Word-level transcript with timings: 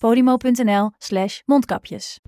podimo.nl 0.00 0.90
slash 0.98 1.40
mondkapjes. 1.44 2.20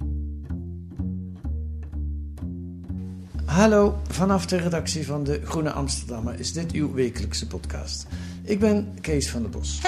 Hallo, 3.44 3.98
vanaf 4.08 4.46
de 4.46 4.56
redactie 4.56 5.06
van 5.06 5.24
de 5.24 5.40
Groene 5.44 5.70
Amsterdammer 5.70 6.38
is 6.38 6.52
dit 6.52 6.72
uw 6.72 6.92
wekelijkse 6.92 7.46
podcast. 7.46 8.06
Ik 8.42 8.60
ben 8.60 8.94
Kees 9.00 9.30
van 9.30 9.40
der 9.40 9.50
Bos. 9.50 9.80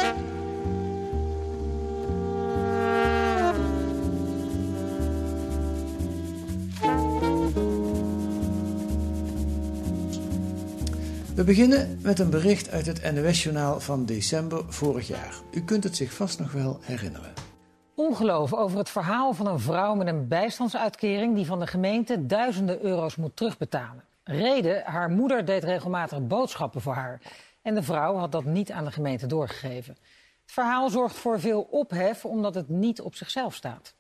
We 11.35 11.45
beginnen 11.45 11.99
met 12.03 12.19
een 12.19 12.31
bericht 12.31 12.71
uit 12.71 12.87
het 12.87 13.13
NOS-journaal 13.15 13.81
van 13.81 14.05
december 14.07 14.65
vorig 14.69 15.09
jaar. 15.09 15.35
U 15.51 15.61
kunt 15.63 15.85
het 15.85 15.97
zich 15.97 16.13
vast 16.13 16.39
nog 16.39 16.53
wel 16.53 16.79
herinneren. 16.83 17.44
Ongeloof 17.97 18.55
over 18.55 18.79
het 18.79 18.89
verhaal 18.89 19.33
van 19.33 19.47
een 19.47 19.59
vrouw 19.59 19.95
met 19.95 20.07
een 20.07 20.29
bijstandsuitkering 20.29 21.35
die 21.35 21.47
van 21.47 21.59
de 21.59 21.67
gemeente 21.67 22.27
duizenden 22.27 22.83
euro's 22.83 23.17
moet 23.17 23.37
terugbetalen. 23.37 24.05
Reden, 24.25 24.83
haar 24.85 25.11
moeder 25.11 25.45
deed 25.45 25.65
regelmatig 25.65 26.27
boodschappen 26.27 26.81
voor 26.81 26.95
haar. 26.95 27.21
En 27.63 27.75
de 27.75 27.83
vrouw 27.83 28.17
had 28.17 28.33
dat 28.33 28.45
niet 28.45 28.73
aan 28.73 28.85
de 28.85 28.91
gemeente 28.91 29.27
doorgegeven. 29.27 29.97
Het 30.43 30.53
verhaal 30.53 30.91
zorgt 30.91 31.17
voor 31.17 31.41
veel 31.41 31.63
ophef 31.71 32.25
omdat 32.25 32.55
het 32.55 32.69
niet 32.69 33.01
op 33.01 33.15
zichzelf 33.15 33.55
staat. 33.55 33.95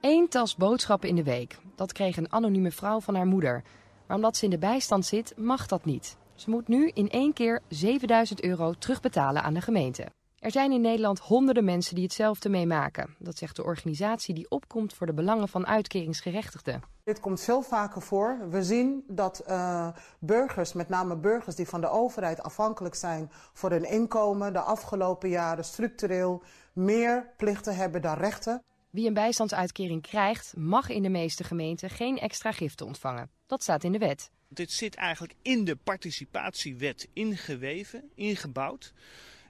Eén 0.00 0.28
tas 0.28 0.56
boodschappen 0.56 1.08
in 1.08 1.16
de 1.16 1.22
week. 1.22 1.58
Dat 1.76 1.92
kreeg 1.92 2.16
een 2.16 2.32
anonieme 2.32 2.70
vrouw 2.70 3.00
van 3.00 3.14
haar 3.14 3.26
moeder. 3.26 3.62
Maar 4.06 4.16
omdat 4.16 4.36
ze 4.36 4.44
in 4.44 4.50
de 4.50 4.58
bijstand 4.58 5.06
zit, 5.06 5.34
mag 5.36 5.66
dat 5.66 5.84
niet. 5.84 6.16
Ze 6.34 6.50
moet 6.50 6.68
nu 6.68 6.90
in 6.94 7.10
één 7.10 7.32
keer 7.32 7.60
7000 7.68 8.42
euro 8.42 8.72
terugbetalen 8.72 9.42
aan 9.42 9.54
de 9.54 9.60
gemeente. 9.60 10.06
Er 10.42 10.50
zijn 10.50 10.72
in 10.72 10.80
Nederland 10.80 11.18
honderden 11.18 11.64
mensen 11.64 11.94
die 11.94 12.04
hetzelfde 12.04 12.48
meemaken. 12.48 13.14
Dat 13.18 13.38
zegt 13.38 13.56
de 13.56 13.64
organisatie 13.64 14.34
die 14.34 14.50
opkomt 14.50 14.94
voor 14.94 15.06
de 15.06 15.12
belangen 15.12 15.48
van 15.48 15.66
uitkeringsgerechtigden. 15.66 16.82
Dit 17.04 17.20
komt 17.20 17.40
veel 17.40 17.62
vaker 17.62 18.02
voor. 18.02 18.48
We 18.50 18.62
zien 18.62 19.04
dat 19.08 19.38
eh, 19.38 19.88
burgers, 20.18 20.72
met 20.72 20.88
name 20.88 21.16
burgers 21.16 21.56
die 21.56 21.68
van 21.68 21.80
de 21.80 21.88
overheid 21.88 22.42
afhankelijk 22.42 22.94
zijn 22.94 23.30
voor 23.52 23.70
hun 23.70 23.90
inkomen, 23.90 24.52
de 24.52 24.60
afgelopen 24.60 25.28
jaren 25.28 25.64
structureel 25.64 26.42
meer 26.72 27.32
plichten 27.36 27.76
hebben 27.76 28.02
dan 28.02 28.16
rechten. 28.16 28.62
Wie 28.90 29.06
een 29.06 29.14
bijstandsuitkering 29.14 30.02
krijgt, 30.02 30.56
mag 30.56 30.88
in 30.88 31.02
de 31.02 31.08
meeste 31.08 31.44
gemeenten 31.44 31.90
geen 31.90 32.18
extra 32.18 32.52
giften 32.52 32.86
ontvangen. 32.86 33.30
Dat 33.46 33.62
staat 33.62 33.84
in 33.84 33.92
de 33.92 33.98
wet. 33.98 34.30
Dit 34.48 34.70
zit 34.70 34.94
eigenlijk 34.94 35.34
in 35.42 35.64
de 35.64 35.76
participatiewet 35.76 37.08
ingeweven, 37.12 38.10
ingebouwd. 38.14 38.92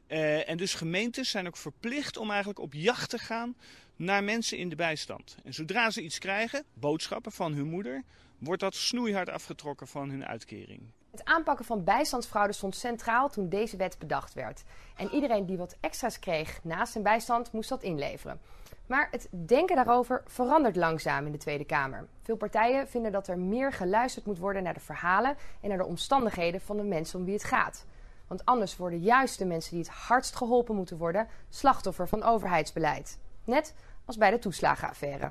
Eh, 0.07 0.49
en 0.49 0.57
dus 0.57 0.75
gemeentes 0.75 1.31
zijn 1.31 1.47
ook 1.47 1.57
verplicht 1.57 2.17
om 2.17 2.29
eigenlijk 2.29 2.59
op 2.59 2.73
jacht 2.75 3.11
te 3.11 3.19
gaan 3.19 3.57
naar 3.97 4.25
mensen 4.25 4.59
in 4.59 4.69
de 4.69 4.77
bijstand. 4.77 5.37
En 5.45 5.55
zodra 5.55 5.91
ze 5.91 6.03
iets 6.03 6.19
krijgen, 6.19 6.65
boodschappen 6.75 7.33
van 7.33 7.53
hun 7.53 7.69
moeder, 7.69 8.03
wordt 8.39 8.61
dat 8.61 8.75
snoeihard 8.75 9.29
afgetrokken 9.29 9.87
van 9.87 10.11
hun 10.11 10.27
uitkering. 10.27 10.81
Het 11.11 11.25
aanpakken 11.25 11.65
van 11.65 11.85
bijstandsfraude 11.85 12.53
stond 12.53 12.77
centraal 12.77 13.31
toen 13.31 13.49
deze 13.49 13.77
wet 13.77 13.99
bedacht 13.99 14.35
werd. 14.35 14.63
En 14.97 15.11
iedereen 15.11 15.47
die 15.47 15.57
wat 15.57 15.77
extra's 15.81 16.19
kreeg 16.19 16.61
naast 16.63 16.93
zijn 16.93 17.05
bijstand 17.05 17.53
moest 17.53 17.69
dat 17.69 17.83
inleveren. 17.83 18.41
Maar 18.87 19.09
het 19.11 19.29
denken 19.31 19.77
daarover 19.77 20.23
verandert 20.27 20.77
langzaam 20.77 21.27
in 21.27 21.33
de 21.33 21.39
Tweede 21.39 21.65
Kamer. 21.65 22.09
Veel 22.23 22.37
partijen 22.37 22.89
vinden 22.89 23.13
dat 23.13 23.29
er 23.29 23.39
meer 23.39 23.73
geluisterd 23.73 24.27
moet 24.27 24.39
worden 24.39 24.63
naar 24.63 24.75
de 24.75 24.81
verhalen 24.81 25.37
en 25.61 25.69
naar 25.69 25.79
de 25.79 25.87
omstandigheden 25.87 26.61
van 26.61 26.77
de 26.77 26.83
mensen 26.83 27.19
om 27.19 27.25
wie 27.25 27.35
het 27.35 27.45
gaat. 27.45 27.85
Want 28.33 28.45
anders 28.45 28.77
worden 28.77 29.01
juist 29.01 29.39
de 29.39 29.45
mensen 29.45 29.71
die 29.71 29.81
het 29.81 29.93
hardst 29.93 30.37
geholpen 30.37 30.75
moeten 30.75 30.97
worden 30.97 31.27
slachtoffer 31.51 32.09
van 32.09 32.23
overheidsbeleid. 32.23 33.19
Net 33.45 33.75
als 34.05 34.17
bij 34.17 34.31
de 34.31 34.39
toeslagenaffaire. 34.39 35.31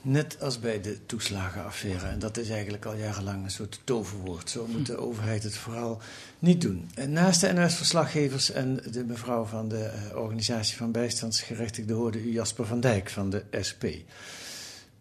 Net 0.00 0.40
als 0.40 0.60
bij 0.60 0.80
de 0.80 1.06
toeslagenaffaire. 1.06 2.06
En 2.06 2.18
dat 2.18 2.36
is 2.36 2.50
eigenlijk 2.50 2.84
al 2.84 2.94
jarenlang 2.94 3.44
een 3.44 3.50
soort 3.50 3.80
toverwoord. 3.84 4.50
Zo 4.50 4.66
moet 4.66 4.86
de 4.86 4.96
overheid 4.96 5.42
het 5.42 5.56
vooral 5.56 6.00
niet 6.38 6.60
doen. 6.60 6.90
En 6.94 7.12
naast 7.12 7.40
de 7.40 7.52
NOS-verslaggevers 7.52 8.50
en 8.50 8.76
de 8.90 9.04
mevrouw 9.04 9.44
van 9.44 9.68
de 9.68 9.84
eh, 9.84 10.16
organisatie 10.16 10.76
van 10.76 10.92
bijstandsgerechtigden 10.92 11.96
hoorde 11.96 12.22
u 12.22 12.32
Jasper 12.32 12.66
van 12.66 12.80
Dijk 12.80 13.10
van 13.10 13.30
de 13.30 13.44
SP. 13.68 13.84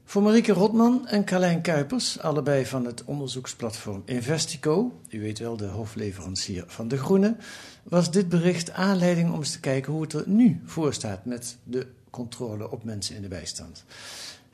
Voor 0.07 0.21
Marieke 0.21 0.51
Rotman 0.51 1.07
en 1.07 1.25
Carlijn 1.25 1.61
Kuipers, 1.61 2.19
allebei 2.19 2.65
van 2.65 2.85
het 2.85 3.03
onderzoeksplatform 3.03 4.01
Investico, 4.05 5.01
u 5.09 5.21
weet 5.21 5.39
wel, 5.39 5.57
de 5.57 5.67
hofleverancier 5.67 6.63
van 6.67 6.87
De 6.87 6.97
Groene, 6.97 7.35
was 7.83 8.11
dit 8.11 8.29
bericht 8.29 8.71
aanleiding 8.71 9.31
om 9.31 9.37
eens 9.37 9.51
te 9.51 9.59
kijken 9.59 9.91
hoe 9.91 10.01
het 10.01 10.13
er 10.13 10.23
nu 10.25 10.61
voor 10.65 10.93
staat 10.93 11.25
met 11.25 11.57
de 11.63 11.87
controle 12.09 12.71
op 12.71 12.83
mensen 12.83 13.15
in 13.15 13.21
de 13.21 13.27
bijstand. 13.27 13.83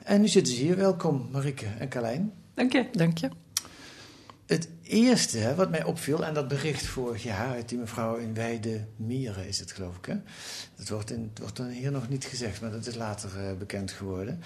En 0.02 0.20
nu 0.20 0.28
zitten 0.28 0.54
ze 0.54 0.60
hier. 0.60 0.76
Welkom, 0.76 1.28
Marieke 1.32 1.66
en 1.78 1.88
Carlijn. 1.88 2.32
Dank 2.54 2.72
je. 2.72 2.88
Dank 2.92 3.18
je. 3.18 3.28
Het 4.46 4.68
eerste 4.82 5.54
wat 5.54 5.70
mij 5.70 5.84
opviel, 5.84 6.24
en 6.24 6.34
dat 6.34 6.48
bericht 6.48 6.86
vorig 6.86 7.22
jaar 7.22 7.48
uit 7.48 7.68
die 7.68 7.78
mevrouw 7.78 8.16
in 8.16 8.34
Weide 8.34 8.84
Mieren 8.96 9.46
is 9.46 9.58
het 9.58 9.72
geloof 9.72 9.96
ik. 9.96 10.04
Hè? 10.04 10.16
Dat 10.76 10.88
wordt, 10.88 11.10
in, 11.10 11.30
het 11.30 11.38
wordt 11.38 11.56
dan 11.56 11.68
hier 11.68 11.90
nog 11.90 12.08
niet 12.08 12.24
gezegd, 12.24 12.60
maar 12.60 12.70
dat 12.70 12.86
is 12.86 12.94
later 12.94 13.30
uh, 13.36 13.58
bekend 13.58 13.90
geworden. 13.90 14.40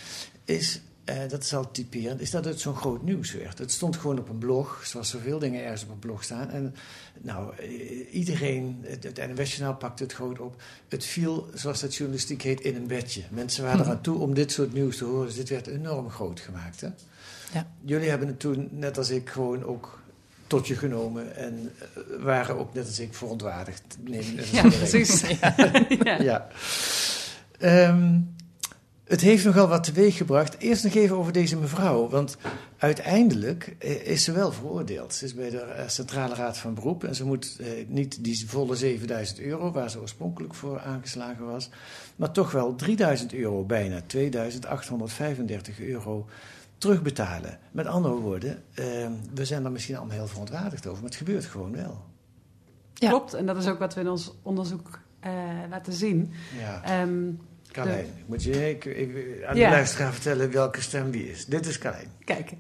Is, 0.45 0.81
uh, 1.11 1.17
dat 1.29 1.43
is 1.43 1.55
al 1.55 1.71
typerend, 1.71 2.21
is 2.21 2.31
dat 2.31 2.45
het 2.45 2.61
zo'n 2.61 2.77
groot 2.77 3.03
nieuws 3.03 3.33
werd. 3.33 3.59
Het 3.59 3.73
stond 3.73 3.97
gewoon 3.97 4.19
op 4.19 4.29
een 4.29 4.39
blog, 4.39 4.83
zoals 4.85 5.11
zoveel 5.11 5.39
dingen 5.39 5.63
ergens 5.63 5.83
op 5.83 5.91
een 5.91 5.99
blog 5.99 6.25
staan. 6.25 6.51
En 6.51 6.75
nou, 7.23 7.63
iedereen, 8.11 8.79
het, 8.83 9.03
het 9.03 9.17
NWS-journaal 9.17 9.77
pakte 9.77 10.03
het 10.03 10.13
gewoon 10.13 10.39
op. 10.39 10.63
Het 10.89 11.05
viel, 11.05 11.49
zoals 11.55 11.81
dat 11.81 11.95
journalistiek 11.95 12.43
heet, 12.43 12.61
in 12.61 12.77
een 12.77 12.87
bedje. 12.87 13.23
Mensen 13.31 13.65
waren 13.65 13.79
hm. 13.81 13.85
eraan 13.85 14.01
toe 14.01 14.19
om 14.19 14.35
dit 14.35 14.53
soort 14.53 14.73
nieuws 14.73 14.97
te 14.97 15.05
horen. 15.05 15.27
Dus 15.27 15.37
dit 15.37 15.49
werd 15.49 15.67
enorm 15.67 16.11
groot 16.11 16.41
gemaakt. 16.41 16.81
Hè? 16.81 16.89
Ja. 17.53 17.67
Jullie 17.81 18.09
hebben 18.09 18.29
het 18.29 18.41
toen, 18.41 18.69
net 18.71 18.99
als 18.99 19.11
ik, 19.11 19.29
gewoon 19.29 19.65
ook 19.65 20.01
tot 20.47 20.67
je 20.67 20.77
genomen 20.77 21.37
en 21.37 21.73
uh, 21.81 22.23
waren 22.23 22.59
ook 22.59 22.75
net 22.75 22.87
als 22.87 22.99
ik 22.99 23.15
verontwaardigd. 23.15 23.83
Neem, 24.01 24.25
ja, 24.53 24.63
precies. 24.63 25.21
Ja. 25.41 25.55
ja. 26.05 26.23
ja. 26.23 26.49
Um, 27.89 28.36
het 29.07 29.21
heeft 29.21 29.45
nogal 29.45 29.69
wat 29.69 29.85
teweeggebracht. 29.85 30.59
Eerst 30.59 30.85
nog 30.85 30.95
even 30.95 31.17
over 31.17 31.33
deze 31.33 31.57
mevrouw, 31.57 32.09
want 32.09 32.37
uiteindelijk 32.79 33.77
is 34.05 34.25
ze 34.25 34.33
wel 34.33 34.53
veroordeeld. 34.53 35.15
Ze 35.15 35.25
is 35.25 35.35
bij 35.35 35.51
de 35.51 35.85
Centrale 35.87 36.35
Raad 36.35 36.59
van 36.59 36.75
Beroep 36.75 37.05
en 37.05 37.15
ze 37.15 37.25
moet 37.25 37.57
eh, 37.61 37.67
niet 37.89 38.25
die 38.25 38.49
volle 38.49 38.77
7000 38.77 39.41
euro, 39.41 39.73
waar 39.73 39.91
ze 39.91 40.01
oorspronkelijk 40.01 40.55
voor 40.55 40.81
aangeslagen 40.81 41.47
was, 41.47 41.71
maar 42.17 42.31
toch 42.31 42.51
wel 42.51 42.75
3000 42.75 43.35
euro, 43.35 43.65
bijna 43.65 44.01
2835 44.07 45.81
euro 45.81 46.27
terugbetalen. 46.79 47.59
Met 47.71 47.87
andere 47.87 48.15
woorden, 48.15 48.63
uh, 48.75 48.85
we 49.35 49.45
zijn 49.45 49.65
er 49.65 49.73
misschien 49.73 49.97
allemaal 49.97 50.17
heel 50.17 50.27
verontwaardigd 50.27 50.87
over, 50.87 51.03
maar 51.03 51.11
het 51.11 51.19
gebeurt 51.19 51.45
gewoon 51.45 51.73
wel. 51.73 52.05
Ja. 52.95 53.09
Klopt, 53.09 53.35
en 53.35 53.47
dat 53.47 53.57
is 53.57 53.67
ook 53.67 53.79
wat 53.79 53.95
we 53.95 54.01
in 54.01 54.09
ons 54.09 54.35
onderzoek 54.43 54.99
uh, 55.27 55.33
laten 55.71 55.93
zien. 55.93 56.33
Ja. 56.59 57.03
Um, 57.03 57.41
Carlijn, 57.77 58.05
de... 58.05 58.23
moet 58.27 58.43
je 58.43 58.71
ik, 58.71 58.85
ik, 58.85 59.11
aan 59.47 59.55
de 59.55 59.61
ja. 59.61 59.71
luisteraar 59.71 60.13
vertellen 60.13 60.51
welke 60.51 60.81
stem 60.81 61.11
wie 61.11 61.31
is. 61.31 61.47
Dit 61.47 61.67
is 61.67 61.79
Carlijn. 61.79 62.11
Kijk, 62.25 62.53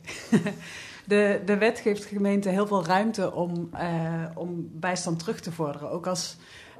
de, 1.06 1.40
de 1.44 1.56
wet 1.56 1.78
geeft 1.78 2.04
gemeenten 2.04 2.52
heel 2.52 2.66
veel 2.66 2.84
ruimte 2.84 3.32
om, 3.32 3.70
uh, 3.74 4.24
om 4.34 4.68
bijstand 4.72 5.18
terug 5.18 5.40
te 5.40 5.52
vorderen. 5.52 5.90
Ook 5.90 6.06
als, 6.06 6.36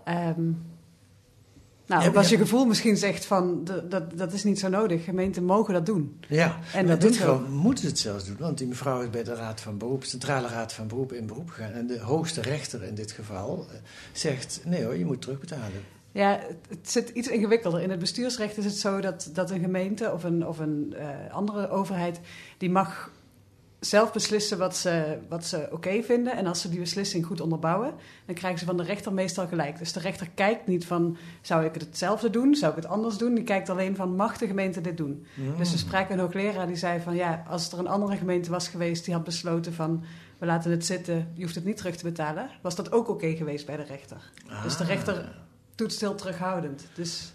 um, 0.08 0.64
Nou, 1.86 2.02
Ja, 2.02 2.08
ook 2.08 2.16
als 2.16 2.28
je 2.28 2.36
gevoel 2.36 2.64
misschien 2.64 2.96
zegt 2.96 3.24
van, 3.24 3.64
dat, 3.64 3.90
dat, 3.90 4.18
dat 4.18 4.32
is 4.32 4.44
niet 4.44 4.58
zo 4.58 4.68
nodig. 4.68 5.04
Gemeenten 5.04 5.44
mogen 5.44 5.74
dat 5.74 5.86
doen. 5.86 6.20
Ja, 6.28 6.58
En 6.72 6.86
dat 6.86 7.04
in 7.04 7.10
dit 7.10 7.24
ook. 7.24 7.48
moeten 7.48 7.84
ze 7.84 7.90
het 7.90 7.98
zelfs 7.98 8.26
doen, 8.26 8.36
want 8.38 8.58
die 8.58 8.66
mevrouw 8.66 9.02
is 9.02 9.10
bij 9.10 9.24
de 9.24 9.34
Raad 9.34 9.60
van 9.60 9.78
Beroep, 9.78 10.04
Centrale 10.04 10.48
Raad 10.48 10.72
van 10.72 10.86
Beroep 10.86 11.12
in 11.12 11.26
beroep 11.26 11.50
gegaan. 11.50 11.72
En 11.72 11.86
de 11.86 12.00
hoogste 12.00 12.40
rechter 12.40 12.82
in 12.82 12.94
dit 12.94 13.12
geval 13.12 13.66
eh, 13.70 13.76
zegt: 14.12 14.60
nee 14.64 14.84
hoor, 14.84 14.96
je 14.96 15.04
moet 15.04 15.22
terugbetalen. 15.22 15.95
Ja, 16.16 16.40
het, 16.68 16.90
zit 16.90 17.08
iets 17.08 17.28
ingewikkelder. 17.28 17.82
In 17.82 17.90
het 17.90 17.98
bestuursrecht 17.98 18.56
is 18.56 18.64
het 18.64 18.78
zo 18.78 19.00
dat, 19.00 19.30
dat 19.32 19.50
een 19.50 19.60
gemeente 19.60 20.12
of 20.12 20.24
een, 20.24 20.46
of 20.46 20.58
een 20.58 20.94
eh, 20.98 21.08
andere 21.30 21.68
overheid... 21.68 22.20
die 22.58 22.70
mag 22.70 23.10
zelf 23.80 24.12
beslissen 24.12 24.58
wat 24.58 24.76
ze, 24.76 25.18
wat 25.28 25.44
ze 25.44 25.68
oké 25.70 26.02
vinden. 26.02 26.36
En 26.36 26.46
als 26.46 26.60
ze 26.60 26.68
die 26.68 26.80
beslissing 26.80 27.26
goed 27.26 27.40
onderbouwen... 27.40 27.94
dan 28.26 28.34
krijgen 28.34 28.58
ze 28.58 28.64
van 28.64 28.76
de 28.76 28.82
rechter 28.82 29.12
meestal 29.12 29.46
gelijk. 29.46 29.78
Dus 29.78 29.92
de 29.92 30.00
rechter 30.00 30.28
kijkt 30.34 30.66
niet 30.66 30.86
van... 30.86 31.16
zou 31.40 31.64
ik 31.64 31.74
het 31.74 31.82
hetzelfde 31.82 32.30
doen? 32.30 32.54
Zou 32.54 32.70
ik 32.70 32.82
het 32.82 32.90
anders 32.90 33.16
doen? 33.16 33.34
Die 33.34 33.44
kijkt 33.44 33.70
alleen 33.70 33.96
van... 33.96 34.16
mag 34.16 34.38
de 34.38 34.46
gemeente 34.46 34.80
dit 34.80 34.96
doen? 34.96 35.26
Dus 35.58 35.70
we 35.70 35.78
spraken 35.78 36.14
een 36.14 36.20
hoogleraar 36.20 36.66
die 36.66 36.76
zei 36.76 37.00
van... 37.00 37.14
ja, 37.14 37.44
als 37.48 37.72
er 37.72 37.78
een 37.78 37.88
andere 37.88 38.16
gemeente 38.16 38.50
was 38.50 38.68
geweest... 38.68 39.04
die 39.04 39.14
had 39.14 39.24
besloten 39.24 39.74
van... 39.74 40.04
we 40.38 40.46
laten 40.46 40.70
het 40.70 40.86
zitten, 40.86 41.32
je 41.34 41.42
hoeft 41.42 41.54
het 41.54 41.64
niet 41.64 41.76
terug 41.76 41.96
te 41.96 42.04
betalen... 42.04 42.50
was 42.62 42.74
dat 42.74 42.92
ook 42.92 43.08
oké 43.08 43.36
geweest 43.36 43.66
bij 43.66 43.76
de 43.76 43.84
rechter. 43.84 44.30
Dus 44.62 44.76
de 44.76 44.84
Ah. 44.84 45.45
Rechter 45.76 45.86
toetst 45.86 46.00
heel 46.00 46.14
terughoudend. 46.14 46.86
Dus 46.94 47.32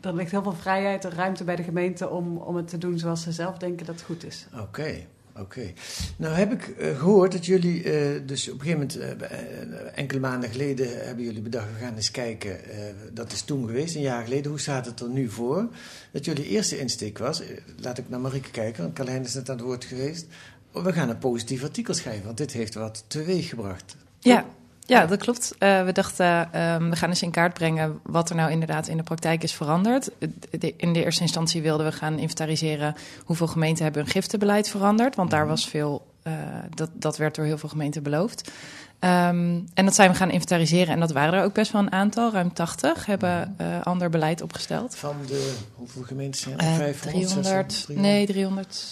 er 0.00 0.14
ligt 0.14 0.30
heel 0.30 0.42
veel 0.42 0.52
vrijheid 0.52 1.04
en 1.04 1.10
ruimte 1.10 1.44
bij 1.44 1.56
de 1.56 1.62
gemeente 1.62 2.08
om, 2.08 2.36
om 2.36 2.56
het 2.56 2.68
te 2.68 2.78
doen 2.78 2.98
zoals 2.98 3.22
ze 3.22 3.32
zelf 3.32 3.58
denken 3.58 3.86
dat 3.86 3.94
het 3.94 4.04
goed 4.04 4.24
is. 4.24 4.46
Oké, 4.60 5.06
oké. 5.36 5.72
Nou 6.16 6.34
heb 6.34 6.52
ik 6.52 6.68
eh, 6.68 6.98
gehoord 6.98 7.32
dat 7.32 7.46
jullie 7.46 7.82
eh, 7.82 8.20
dus 8.26 8.48
op 8.48 8.60
een 8.60 8.66
gegeven 8.66 8.98
moment, 8.98 8.98
eh, 8.98 9.30
eh, 9.30 9.98
enkele 9.98 10.20
maanden 10.20 10.50
geleden, 10.50 11.06
hebben 11.06 11.24
jullie 11.24 11.42
bedacht, 11.42 11.72
we 11.72 11.84
gaan 11.84 11.94
eens 11.94 12.10
kijken, 12.10 12.64
eh, 12.64 12.78
dat 13.12 13.32
is 13.32 13.42
toen 13.42 13.66
geweest, 13.66 13.94
een 13.94 14.00
jaar 14.00 14.24
geleden, 14.24 14.50
hoe 14.50 14.60
staat 14.60 14.86
het 14.86 15.00
er 15.00 15.08
nu 15.08 15.28
voor? 15.28 15.68
Dat 16.12 16.24
jullie 16.24 16.48
eerste 16.48 16.78
insteek 16.78 17.18
was, 17.18 17.40
eh, 17.40 17.48
laat 17.80 17.98
ik 17.98 18.08
naar 18.08 18.20
Marieke 18.20 18.50
kijken, 18.50 18.82
want 18.82 18.94
Carlijn 18.94 19.24
is 19.24 19.34
net 19.34 19.50
aan 19.50 19.56
het 19.56 19.64
woord 19.64 19.84
geweest, 19.84 20.26
we 20.72 20.92
gaan 20.92 21.08
een 21.08 21.18
positief 21.18 21.62
artikel 21.62 21.94
schrijven, 21.94 22.24
want 22.24 22.36
dit 22.36 22.52
heeft 22.52 22.74
wat 22.74 23.04
teweeg 23.06 23.48
gebracht. 23.48 23.96
Ja, 24.18 24.46
ja, 24.86 25.06
dat 25.06 25.18
klopt. 25.18 25.54
Eh, 25.58 25.84
we 25.84 25.92
dachten, 25.92 26.52
ehm, 26.52 26.88
we 26.90 26.96
gaan 26.96 27.08
eens 27.08 27.22
in 27.22 27.30
kaart 27.30 27.54
brengen 27.54 27.98
wat 28.02 28.30
er 28.30 28.36
nou 28.36 28.50
inderdaad 28.50 28.88
in 28.88 28.96
de 28.96 29.02
praktijk 29.02 29.42
is 29.42 29.52
veranderd. 29.52 30.10
De- 30.58 30.74
In 30.76 30.92
de 30.92 31.04
eerste 31.04 31.22
instantie 31.22 31.62
wilden 31.62 31.86
we 31.86 31.92
gaan 31.92 32.18
inventariseren 32.18 32.94
hoeveel 33.24 33.46
gemeenten 33.46 33.84
hebben 33.84 34.02
hun 34.02 34.10
giftenbeleid 34.10 34.68
veranderd. 34.68 35.14
Want 35.16 35.30
daar 35.30 35.46
was 35.46 35.68
veel, 35.68 36.06
eh, 36.22 36.32
dat, 36.74 36.90
dat 36.92 37.16
werd 37.16 37.34
door 37.34 37.44
heel 37.44 37.58
veel 37.58 37.68
gemeenten 37.68 38.02
beloofd. 38.02 38.50
Ehm, 38.98 39.58
en 39.74 39.84
dat 39.84 39.94
zijn 39.94 40.10
we 40.10 40.16
gaan 40.16 40.30
inventariseren 40.30 40.94
en 40.94 41.00
dat 41.00 41.12
waren 41.12 41.34
er 41.38 41.44
ook 41.44 41.54
best 41.54 41.72
wel 41.72 41.80
een 41.82 41.92
aantal. 41.92 42.32
Ruim 42.32 42.52
80 42.52 43.06
hebben 43.06 43.54
eh, 43.56 43.66
ander 43.82 44.10
beleid 44.10 44.42
opgesteld. 44.42 44.96
Van 44.96 45.16
de, 45.26 45.54
hoeveel 45.74 46.02
gemeenten 46.02 46.40
zijn 46.40 46.58
er? 46.58 46.66
Eh, 46.66 46.74
500, 46.74 47.00
300, 47.02 47.72
600, 47.72 48.02
nee 48.02 48.26
300, 48.26 48.84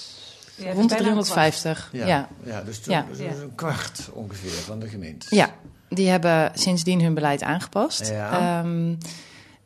Ja, 0.57 0.63
het 0.65 0.69
is 0.73 0.75
rond 0.75 0.89
de 0.89 0.95
bijna 0.95 1.11
een 1.11 1.23
350. 1.23 1.89
Ja, 1.93 2.07
ja. 2.07 2.29
ja. 2.45 2.63
dus 2.63 2.81
Ja. 2.85 3.05
is 3.11 3.19
een 3.21 3.55
kwart 3.55 4.09
ongeveer 4.13 4.51
van 4.51 4.79
de 4.81 4.89
gemeentes. 4.89 5.31
Ja, 5.31 5.51
die 5.95 6.09
hebben 6.09 6.51
sindsdien 6.55 7.03
hun 7.03 7.15
beleid 7.15 7.43
aangepast. 7.43 8.09
Ja. 8.11 8.61
Ehm, 8.61 8.95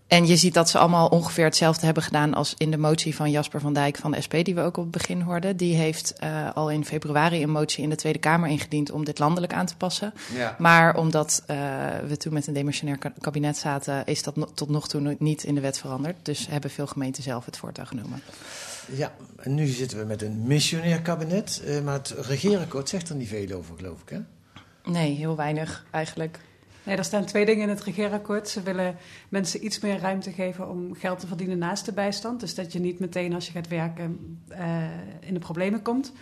en 0.07 0.27
je 0.27 0.37
ziet 0.37 0.55
dat 0.55 0.69
ze 0.71 0.79
allemaal 0.79 1.09
ongeveer 1.09 1.45
hetzelfde 1.45 1.85
hebben 1.85 2.03
gedaan 2.03 2.35
als 2.35 2.55
in 2.59 2.71
de 2.71 2.79
motie 2.79 3.15
van 3.15 3.31
Jasper 3.31 3.61
van 3.61 3.73
Dijk 3.73 3.97
van 3.97 4.11
de 4.11 4.21
SP, 4.27 4.35
die 4.43 4.55
we 4.55 4.61
ook 4.61 4.77
op 4.77 4.83
het 4.83 4.93
begin 4.93 5.21
hoorden. 5.21 5.57
Die 5.57 5.75
heeft 5.75 6.13
eh, 6.19 6.49
al 6.55 6.71
in 6.71 6.85
februari 6.85 7.43
een 7.43 7.51
motie 7.51 7.83
in 7.83 7.91
de 7.91 7.97
Tweede 7.97 8.19
Kamer 8.19 8.49
ingediend 8.51 8.91
om 8.91 9.05
dit 9.05 9.19
landelijk 9.19 9.53
aan 9.53 9.67
te 9.67 9.77
passen. 9.77 10.13
Ja. 10.37 10.57
Maar 10.59 10.97
omdat 10.97 11.43
eh, 11.47 11.57
we 12.07 12.17
toen 12.17 12.33
met 12.33 12.47
een 12.47 12.55
demissionair 12.55 12.99
ka- 12.99 13.13
kabinet 13.21 13.57
zaten, 13.57 14.07
is 14.07 14.23
dat 14.23 14.37
no- 14.37 14.51
tot 14.55 14.69
nog 14.69 14.89
toe 14.89 15.17
niet 15.19 15.45
in 15.45 15.55
de 15.55 15.61
wet 15.61 15.79
veranderd. 15.79 16.17
Dus 16.23 16.47
hebben 16.51 16.71
veel 16.71 16.87
gemeenten 16.87 17.23
zelf 17.23 17.45
het 17.45 17.57
voortouw 17.57 17.85
genomen. 17.85 18.23
Ja, 18.93 19.13
en 19.37 19.55
nu 19.55 19.67
zitten 19.67 19.99
we 19.99 20.05
met 20.05 20.23
een 20.23 20.43
missionair 20.47 21.03
kabinet, 21.03 21.63
eh, 21.67 21.81
maar 21.81 21.95
het 21.95 22.15
regeerakkoord 22.21 22.89
zegt 22.89 23.09
er 23.09 23.17
niet 23.17 23.29
veel 23.29 23.57
over, 23.57 23.77
geloof 23.77 24.01
ik, 24.03 24.09
hè? 24.09 24.19
Nee, 24.91 25.15
heel 25.15 25.37
weinig 25.37 25.87
eigenlijk. 25.91 26.39
Nee, 26.83 26.97
er 26.97 27.05
staan 27.05 27.25
twee 27.25 27.45
dingen 27.45 27.63
in 27.63 27.69
het 27.69 27.83
regeerakkoord. 27.83 28.49
Ze 28.49 28.63
willen 28.63 28.97
mensen 29.29 29.65
iets 29.65 29.81
meer 29.81 29.99
ruimte 29.99 30.33
geven 30.33 30.69
om 30.69 30.95
geld 30.95 31.19
te 31.19 31.27
verdienen 31.27 31.59
naast 31.59 31.85
de 31.85 31.93
bijstand. 31.93 32.41
Dus 32.41 32.55
dat 32.55 32.73
je 32.73 32.79
niet 32.79 32.99
meteen 32.99 33.35
als 33.35 33.47
je 33.47 33.53
gaat 33.53 33.69
werken 33.69 34.39
eh, 34.49 34.83
in 35.21 35.35
de 35.35 35.41
problemen 35.41 35.83
komt. 35.83 36.13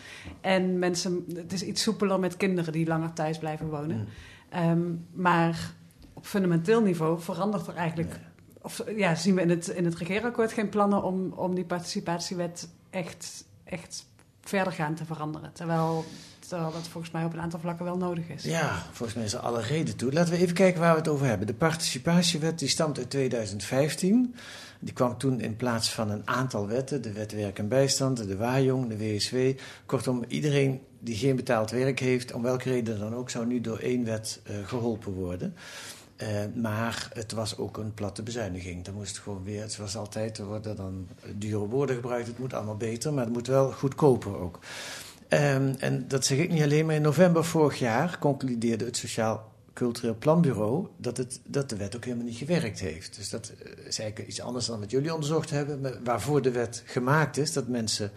En 0.41 0.79
mensen, 0.79 1.25
het 1.35 1.53
is 1.53 1.63
iets 1.63 1.83
soepeler 1.83 2.21
met 2.21 2.37
kinderen 2.37 2.73
die 2.73 2.87
langer 2.87 3.13
thuis 3.13 3.39
blijven 3.39 3.69
wonen. 3.69 3.97
Mm. 3.97 4.07
Ehm, 4.49 4.95
maar 5.13 5.73
op 6.13 6.27
fundamenteel 6.27 6.81
niveau 6.81 7.21
verandert 7.21 7.67
er 7.67 7.75
eigenlijk... 7.75 8.19
Of 8.63 8.85
ja, 8.97 9.15
zien 9.15 9.35
we 9.35 9.41
in 9.41 9.51
het, 9.51 9.69
in 9.69 9.85
het 9.85 9.95
regeerakkoord 9.95 10.53
geen 10.53 10.69
plannen 10.69 11.03
om, 11.03 11.33
om 11.33 11.55
die 11.55 11.65
participatiewet 11.65 12.69
echt, 12.91 13.45
echt 13.65 14.07
verdergaand 14.41 14.97
te 14.97 15.05
veranderen. 15.05 15.53
Terwijl, 15.53 16.05
dat 16.49 16.89
volgens 16.91 17.13
mij 17.13 17.25
op 17.25 17.33
een 17.33 17.41
aantal 17.41 17.61
vlakken 17.61 17.85
wel 17.85 17.97
nodig 17.97 18.29
is. 18.29 18.43
Ja, 18.43 18.83
volgens 18.93 19.15
mij 19.15 19.25
is 19.25 19.33
er 19.33 19.41
alle 19.41 19.61
reden 19.61 19.97
toe. 19.97 20.13
Laten 20.13 20.33
we 20.33 20.39
even 20.39 20.55
kijken 20.55 20.81
waar 20.81 20.93
we 20.93 20.99
het 20.99 21.09
over 21.09 21.27
hebben. 21.27 21.47
De 21.47 21.55
participatiewet 21.55 22.59
die 22.59 22.69
stamt 22.69 22.99
uit 22.99 23.11
2015. 23.11 24.35
Die 24.79 24.93
kwam 24.93 25.19
toen 25.19 25.41
in 25.41 25.57
plaats 25.57 25.91
van 25.91 26.11
een 26.11 26.23
aantal 26.25 26.67
wetten, 26.67 27.03
de 27.03 27.13
wet 27.13 27.33
werk 27.33 27.59
en 27.59 27.69
bijstand, 27.69 28.17
de 28.17 28.37
WAJONG, 28.37 28.89
de 28.89 28.99
WSW. 28.99 29.37
Kortom, 29.87 30.25
iedereen 30.29 30.81
die 30.99 31.17
geen 31.17 31.37
betaald 31.37 31.71
werk 31.71 31.99
heeft, 31.99 32.33
om 32.33 32.43
welke 32.43 32.71
reden 32.71 32.99
dan 32.99 33.15
ook, 33.15 33.31
zou 33.31 33.47
nu 33.47 33.61
door 33.61 33.79
één 33.79 34.05
wet 34.05 34.41
eh, 34.45 34.57
geholpen 34.65 35.13
worden. 35.13 35.55
Eh, 36.17 36.29
maar 36.55 37.09
het 37.13 37.33
was 37.33 37.57
ook 37.57 37.77
een 37.77 37.95
platte 37.95 38.23
bezuiniging. 38.23 38.85
Dan 38.85 38.95
moest 38.95 39.19
gewoon 39.19 39.45
weer, 39.45 39.75
was 39.79 39.97
altijd, 39.97 40.39
er 40.39 40.47
worden 40.47 40.77
dan 40.77 41.09
dure 41.35 41.67
woorden 41.67 41.97
gebruikt, 41.97 42.27
het 42.27 42.39
moet 42.39 42.55
allemaal 42.55 42.77
beter, 42.77 43.13
maar 43.13 43.25
het 43.25 43.33
moet 43.33 43.47
wel 43.47 43.73
goedkoper 43.73 44.39
ook. 44.39 44.59
Ehm, 45.29 45.75
en 45.79 46.09
dat 46.09 46.25
zeg 46.25 46.39
ik 46.39 46.53
niet 46.53 46.63
alleen, 46.63 46.87
maar 46.87 46.95
in 46.95 47.03
november 47.03 47.45
vorig 47.45 47.79
jaar 47.79 48.19
concludeerde 48.19 48.85
het 48.85 48.97
Sociaal 48.97 49.53
Cultureel 49.73 50.17
Planbureau 50.19 50.87
dat, 50.97 51.17
het, 51.17 51.41
dat 51.45 51.69
de 51.71 51.77
wet 51.77 51.97
ook 51.97 52.05
helemaal 52.05 52.27
niet 52.27 52.37
gewerkt 52.37 52.81
heeft. 52.81 53.17
Dus 53.17 53.31
dat 53.31 53.49
eh, 53.49 53.71
is 53.87 53.99
eigenlijk 53.99 54.29
iets 54.29 54.41
anders 54.41 54.67
dan 54.67 54.81
wat 54.81 54.91
jullie 54.91 55.15
onderzocht 55.15 55.51
hebben, 55.51 56.05
waarvoor 56.05 56.43
de 56.43 56.51
wet 56.51 56.83
gemaakt 56.87 57.37
is, 57.37 57.53
dat 57.53 57.69
mensen 57.69 58.11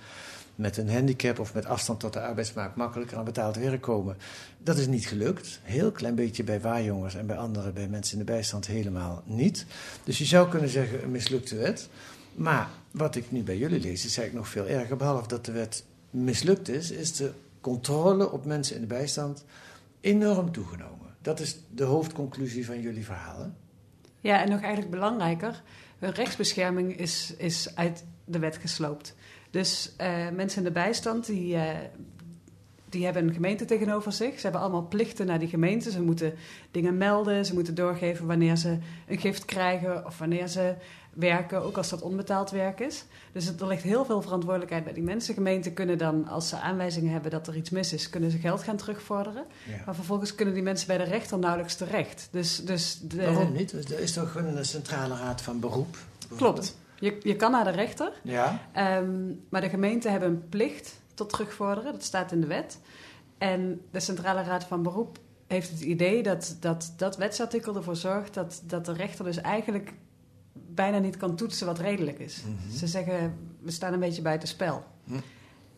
met 0.56 0.78
een 0.78 0.90
handicap 0.90 1.40
of 1.40 1.54
met 1.54 1.66
afstand 1.66 2.00
tot 2.00 2.14
de 2.14 2.22
arbeidsmarkt 2.22 2.76
makkelijker 2.76 3.18
aan 3.18 3.24
betaald 3.24 3.56
werk 3.56 3.82
komen. 3.82 4.18
Dat 4.58 4.78
is 4.78 4.88
niet 4.88 5.06
gelukt. 5.06 5.60
Heel 5.64 5.92
klein 5.92 6.16
beetje 6.16 6.44
bij 6.44 6.62
waarjongers 6.62 7.16
en 7.16 7.28
bij 7.28 7.38
anderen, 7.38 7.74
bij 7.74 7.88
mensen 7.88 8.20
in 8.20 8.26
de 8.26 8.32
bijstand 8.32 8.68
helemaal 8.68 9.24
niet. 9.26 9.66
Dus 10.04 10.18
je 10.18 10.26
zou 10.26 10.50
kunnen 10.50 10.70
zeggen 10.70 11.04
een 11.04 11.12
mislukte 11.12 11.56
wet. 11.56 11.90
Maar 12.36 12.70
wat 12.92 13.16
ik 13.16 13.32
nu 13.32 13.44
bij 13.44 13.58
jullie 13.58 13.80
lees, 13.80 14.06
is 14.06 14.18
eigenlijk 14.18 14.34
nog 14.34 14.48
veel 14.48 14.68
erger. 14.68 14.98
Behalve 14.98 15.28
dat 15.28 15.46
de 15.46 15.52
wet 15.52 15.84
mislukt 16.10 16.70
is, 16.70 16.92
is 16.92 17.16
de 17.16 17.32
controle 17.62 18.32
op 18.32 18.46
mensen 18.46 18.76
in 18.76 18.82
de 18.82 18.88
bijstand 18.88 19.46
enorm 20.02 20.52
toegenomen. 20.52 21.16
Dat 21.22 21.40
is 21.40 21.58
de 21.72 21.84
hoofdconclusie 21.84 22.66
van 22.66 22.82
jullie 22.82 23.06
verhalen. 23.06 23.58
Ja, 24.20 24.42
en 24.42 24.50
nog 24.50 24.62
eigenlijk 24.62 24.92
belangrijker, 24.92 25.64
hun 26.00 26.12
rechtsbescherming 26.12 26.98
is, 26.98 27.34
is 27.38 27.76
uit 27.76 28.04
de 28.26 28.40
wet 28.40 28.58
gesloopt. 28.58 29.16
Dus 29.50 29.94
eh, 29.98 30.30
mensen 30.30 30.58
in 30.58 30.64
de 30.64 30.72
bijstand, 30.72 31.26
die, 31.26 31.56
eh, 31.56 31.78
die 32.90 33.06
hebben 33.06 33.28
een 33.28 33.34
gemeente 33.34 33.66
tegenover 33.66 34.12
zich. 34.12 34.36
Ze 34.36 34.42
hebben 34.42 34.62
allemaal 34.62 34.88
plichten 34.88 35.26
naar 35.26 35.40
die 35.40 35.48
gemeente. 35.48 35.92
Ze 35.92 36.02
moeten 36.02 36.34
dingen 36.72 36.98
melden, 36.98 37.46
ze 37.46 37.54
moeten 37.54 37.76
doorgeven 37.76 38.26
wanneer 38.28 38.56
ze 38.56 38.78
een 39.08 39.18
gift 39.20 39.46
krijgen 39.46 40.06
of 40.06 40.18
wanneer 40.18 40.48
ze 40.48 40.74
werken, 41.14 41.64
ook 41.64 41.78
als 41.78 41.90
dat 41.90 42.02
onbetaald 42.02 42.50
werk 42.52 42.80
is. 42.80 43.06
Dus 43.32 43.46
het- 43.46 43.62
er 43.62 43.68
ligt 43.68 43.84
heel 43.84 44.06
veel 44.06 44.22
verantwoordelijkheid 44.22 44.84
bij 44.84 44.94
die 44.94 45.04
mensen. 45.04 45.34
Gemeenten 45.34 45.74
kunnen 45.74 45.98
dan, 45.98 46.28
als 46.28 46.50
ze 46.50 46.60
aanwijzingen 46.60 47.12
hebben 47.12 47.32
dat 47.32 47.48
er 47.48 47.56
iets 47.56 47.70
mis 47.70 47.94
is, 47.94 48.10
kunnen 48.10 48.32
ze 48.32 48.38
geld 48.38 48.64
gaan 48.64 48.76
terugvorderen. 48.78 49.44
Ja. 49.68 49.84
Maar 49.86 49.96
vervolgens 49.96 50.36
kunnen 50.36 50.54
die 50.54 50.64
mensen 50.64 50.88
bij 50.88 50.98
de 50.98 51.04
rechter 51.04 51.40
nauwelijks 51.40 51.76
terecht. 51.76 52.28
Dus, 52.32 52.66
dus 52.66 53.00
de, 53.04 53.24
Waarom 53.26 53.52
niet? 53.54 53.72
Er 53.72 54.00
is 54.00 54.14
toch 54.14 54.36
een 54.36 54.66
centrale 54.66 55.16
raad 55.16 55.42
van 55.42 55.60
beroep? 55.60 55.98
Klopt. 56.36 56.78
Je, 57.00 57.18
je 57.24 57.36
kan 57.36 57.52
naar 57.52 57.64
de 57.64 57.70
rechter, 57.70 58.12
Ja. 58.24 58.60
ehm, 58.72 59.12
maar 59.50 59.62
de 59.62 59.70
gemeenten 59.70 60.12
hebben 60.12 60.30
een 60.30 60.50
plicht 60.50 61.00
tot 61.20 61.30
terugvorderen. 61.30 61.92
Dat 61.92 62.04
staat 62.04 62.32
in 62.32 62.42
de 62.42 62.48
wet. 62.48 62.80
En 63.38 63.82
de 63.92 64.00
Centrale 64.00 64.44
Raad 64.44 64.64
van 64.64 64.84
Beroep 64.84 65.18
heeft 65.48 65.70
het 65.70 65.82
idee 65.82 66.24
dat 66.24 66.58
dat, 66.60 66.94
dat 66.98 67.18
wetsartikel 67.18 67.76
ervoor 67.76 67.96
zorgt 67.96 68.34
dat, 68.34 68.62
dat 68.66 68.86
de 68.86 68.94
rechter 68.94 69.26
dus 69.26 69.42
eigenlijk 69.42 69.94
bijna 70.54 70.98
niet 70.98 71.18
kan 71.18 71.36
toetsen 71.36 71.66
wat 71.66 71.80
redelijk 71.80 72.20
is. 72.20 72.44
Mhm. 72.44 72.78
Ze 72.78 72.88
zeggen, 72.88 73.34
we 73.62 73.72
staan 73.72 73.94
een 73.94 74.00
beetje 74.00 74.22
buiten 74.22 74.48
spel. 74.48 74.84
Hm. 75.04 75.14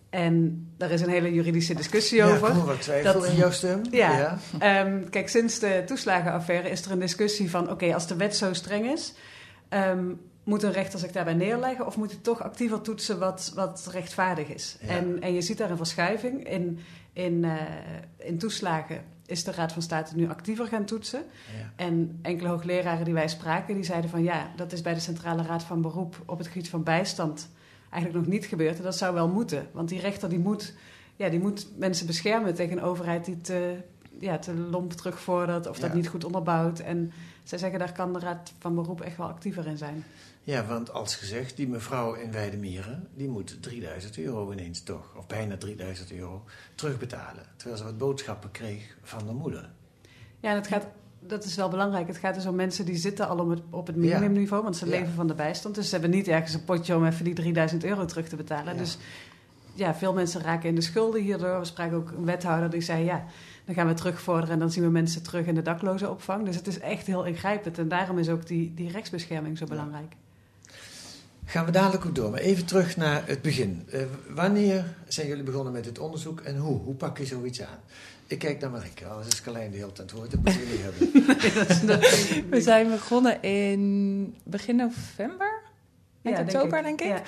En 0.10 0.68
daar 0.78 0.92
is 0.92 1.02
een 1.02 1.10
hele 1.10 1.34
juridische 1.34 1.74
discussie 1.74 2.18
Ja, 2.18 2.32
over. 2.32 2.66
wat 2.66 2.82
twijfel 2.82 3.24
in 3.24 3.36
jouw 3.36 3.52
stem. 3.52 3.82
Ja. 3.92 4.18
Ja. 4.18 4.38
Ehm, 4.60 5.10
kijk, 5.10 5.30
sinds 5.30 5.60
de 5.60 5.84
toeslagenaffaire 5.86 6.70
is 6.70 6.86
er 6.86 6.92
een 6.92 7.00
discussie 7.00 7.50
van... 7.50 7.70
oké, 7.72 7.94
als 7.94 8.08
de 8.08 8.16
wet 8.16 8.36
zo 8.36 8.54
streng 8.54 8.92
is... 8.92 9.14
ehm, 9.70 10.06
moet 10.44 10.64
een 10.64 10.72
rechter 10.72 11.00
zich 11.00 11.12
daarbij 11.12 11.34
neerleggen... 11.34 11.86
of 11.86 11.98
moet 11.98 12.12
hij 12.12 12.20
toch 12.22 12.44
actiever 12.44 12.82
toetsen 12.82 13.20
wat, 13.20 13.52
wat 13.56 13.88
rechtvaardig 13.92 14.48
is? 14.48 14.78
Ja. 14.82 14.88
En, 14.88 15.22
en 15.22 15.34
je 15.34 15.42
ziet 15.42 15.58
daar 15.58 15.72
een 15.72 15.78
verschuiving. 15.78 16.48
In, 16.48 16.80
in, 17.14 17.44
eh, 17.44 17.58
in 18.18 18.38
toeslagen 18.38 19.04
is 19.26 19.44
de 19.44 19.52
Raad 19.52 19.72
van 19.72 19.82
State 19.82 20.16
nu 20.16 20.30
actiever 20.30 20.68
gaan 20.68 20.86
toetsen. 20.86 21.24
Ja. 21.58 21.72
En 21.76 22.20
enkele 22.22 22.50
hoogleraren 22.50 23.06
die 23.06 23.14
wij 23.14 23.28
spraken, 23.28 23.76
die 23.76 23.84
zeiden 23.84 24.10
van 24.10 24.24
ja, 24.24 24.52
dat 24.56 24.72
is 24.72 24.82
bij 24.82 24.94
de 24.94 25.00
Centrale 25.00 25.44
Raad 25.44 25.64
van 25.64 25.82
Beroep 25.82 26.16
op 26.26 26.38
het 26.38 26.48
gebied 26.48 26.70
van 26.70 26.84
bijstand 26.84 27.50
eigenlijk 27.90 28.26
nog 28.26 28.34
niet 28.34 28.46
gebeurd. 28.46 28.78
En 28.78 28.84
dat 28.84 28.98
zou 28.98 29.14
wel 29.14 29.28
moeten. 29.28 29.68
Want 29.72 29.90
die 29.90 30.00
rechter 30.00 30.30
die 30.30 30.40
moet, 30.40 30.74
ja, 31.16 31.30
die 31.30 31.40
moet 31.40 31.68
mensen 31.78 32.06
beschermen 32.06 32.56
tegen 32.56 32.78
een 32.78 32.84
overheid 32.84 33.26
die 33.26 33.42
te, 33.42 33.78
ja, 34.20 34.38
te 34.38 34.54
lomp 34.54 34.94
terugvordert 34.94 35.68
of 35.68 35.80
dat 35.80 35.94
niet 35.94 36.08
goed 36.08 36.24
onderbouwt. 36.24 36.80
En 36.80 37.12
zij 37.44 37.58
zeggen 37.58 37.80
daar 37.80 37.92
kan 37.92 38.14
de 38.14 38.20
Raad 38.20 38.54
van 38.60 38.76
Beroep 38.76 39.02
echt 39.02 39.18
wel 39.18 39.28
actiever 39.28 39.68
in 39.68 39.78
zijn. 39.78 40.04
Ja, 40.44 40.66
want 40.66 40.94
als 40.94 41.16
gezegd, 41.16 41.56
die 41.58 41.68
mevrouw 41.68 42.14
in 42.14 42.32
Weidemieren, 42.32 43.08
die 43.16 43.28
moet 43.30 43.62
3000 43.62 44.18
euro 44.18 44.52
ineens 44.52 44.84
toch, 44.84 45.16
of 45.18 45.28
bijna 45.28 45.58
3000 45.58 46.12
euro, 46.12 46.44
terugbetalen. 46.76 47.44
Terwijl 47.56 47.78
ze 47.78 47.84
wat 47.84 47.98
boodschappen 47.98 48.52
kreeg 48.52 48.98
van 49.04 49.28
de 49.28 49.34
moeder. 49.34 49.70
Ja, 50.40 50.50
en 50.50 50.56
het 50.56 50.68
gaat, 50.68 50.86
dat 51.20 51.44
is 51.44 51.56
wel 51.56 51.70
belangrijk. 51.70 52.08
Het 52.08 52.18
gaat 52.18 52.34
dus 52.36 52.46
om 52.46 52.56
mensen 52.56 52.86
die 52.86 52.96
zitten 52.96 53.28
al 53.28 53.38
op 53.40 53.50
het, 53.50 53.62
op 53.70 53.88
het 53.88 53.96
minimumniveau, 53.96 54.64
want 54.64 54.78
ze 54.78 54.86
Ja. 54.86 54.92
leven 54.92 55.14
van 55.14 55.28
de 55.28 55.34
bijstand. 55.34 55.76
Dus 55.76 55.86
ze 55.86 55.92
hebben 55.92 56.10
niet 56.10 56.28
ergens 56.28 56.54
een 56.54 56.64
potje 56.66 56.96
om 56.96 57.06
even 57.06 57.24
die 57.26 57.34
3000 57.34 57.84
euro 57.84 58.06
terug 58.06 58.28
te 58.28 58.36
betalen. 58.36 58.74
Ja. 58.74 58.80
Dus 58.80 58.98
ja, 59.74 59.96
veel 59.96 60.14
mensen 60.14 60.42
raken 60.42 60.70
in 60.70 60.76
de 60.76 60.82
schulden 60.82 61.22
hierdoor. 61.22 61.60
We 61.60 61.66
spraken 61.66 61.98
ook 61.98 62.12
een 62.12 62.26
wethouder 62.26 62.70
die 62.70 62.82
zei, 62.82 63.04
ja, 63.04 63.26
dan 63.76 63.80
gaan 63.86 63.94
we 63.94 64.00
terugvorderen 64.00 64.54
en 64.54 64.60
dan 64.60 64.72
zien 64.72 64.84
we 64.84 64.90
mensen 64.90 65.24
terug 65.24 65.46
in 65.46 65.56
de 65.56 65.62
daklozenopvang. 65.62 66.46
Dus 66.46 66.56
het 66.56 66.68
is 66.68 66.80
echt 66.80 67.08
heel 67.08 67.26
ingrijpend 67.26 67.78
en 67.78 67.88
daarom 67.88 68.18
is 68.18 68.30
ook 68.30 68.48
die, 68.48 68.74
die 68.76 68.92
rechtsbescherming 68.92 69.58
zo 69.58 69.66
belangrijk. 69.66 70.14
Gaan 71.46 71.66
we 71.66 71.72
dadelijk 71.72 72.06
ook 72.06 72.16
door, 72.16 72.32
maar 72.32 72.40
even 72.40 72.66
terug 72.66 72.98
naar 72.98 73.24
het 73.26 73.42
begin. 73.42 73.84
Eh, 73.92 74.02
wanneer 74.30 74.86
zijn 75.08 75.28
jullie 75.28 75.44
begonnen 75.44 75.74
met 75.74 75.86
het 75.86 76.00
onderzoek 76.00 76.40
en 76.40 76.58
hoe? 76.58 76.80
Hoe 76.80 76.94
pak 76.94 77.18
je 77.18 77.26
zoiets 77.26 77.62
aan? 77.62 77.80
Ik 78.28 78.40
kijk 78.40 78.60
naar 78.60 78.70
Marike, 78.70 79.06
anders 79.06 79.28
is 79.28 79.42
Carlijn 79.42 79.72
de 79.72 79.78
hele 79.78 79.92
tijd 79.92 80.12
woord. 80.12 80.32
Dat 80.32 80.40
moeten 80.44 80.62
jullie 80.62 80.84
hebben. 80.84 82.50
We 82.50 82.62
zijn 82.62 82.90
begonnen 82.90 83.42
in 83.42 84.36
begin 84.44 84.76
november, 84.76 85.62
eind 86.22 86.38
Ja, 86.38 86.44
denk 86.44 86.56
oktober 86.58 86.78
ik. 86.78 86.84
denk 86.84 87.02
ik. 87.02 87.08
Ja. 87.08 87.22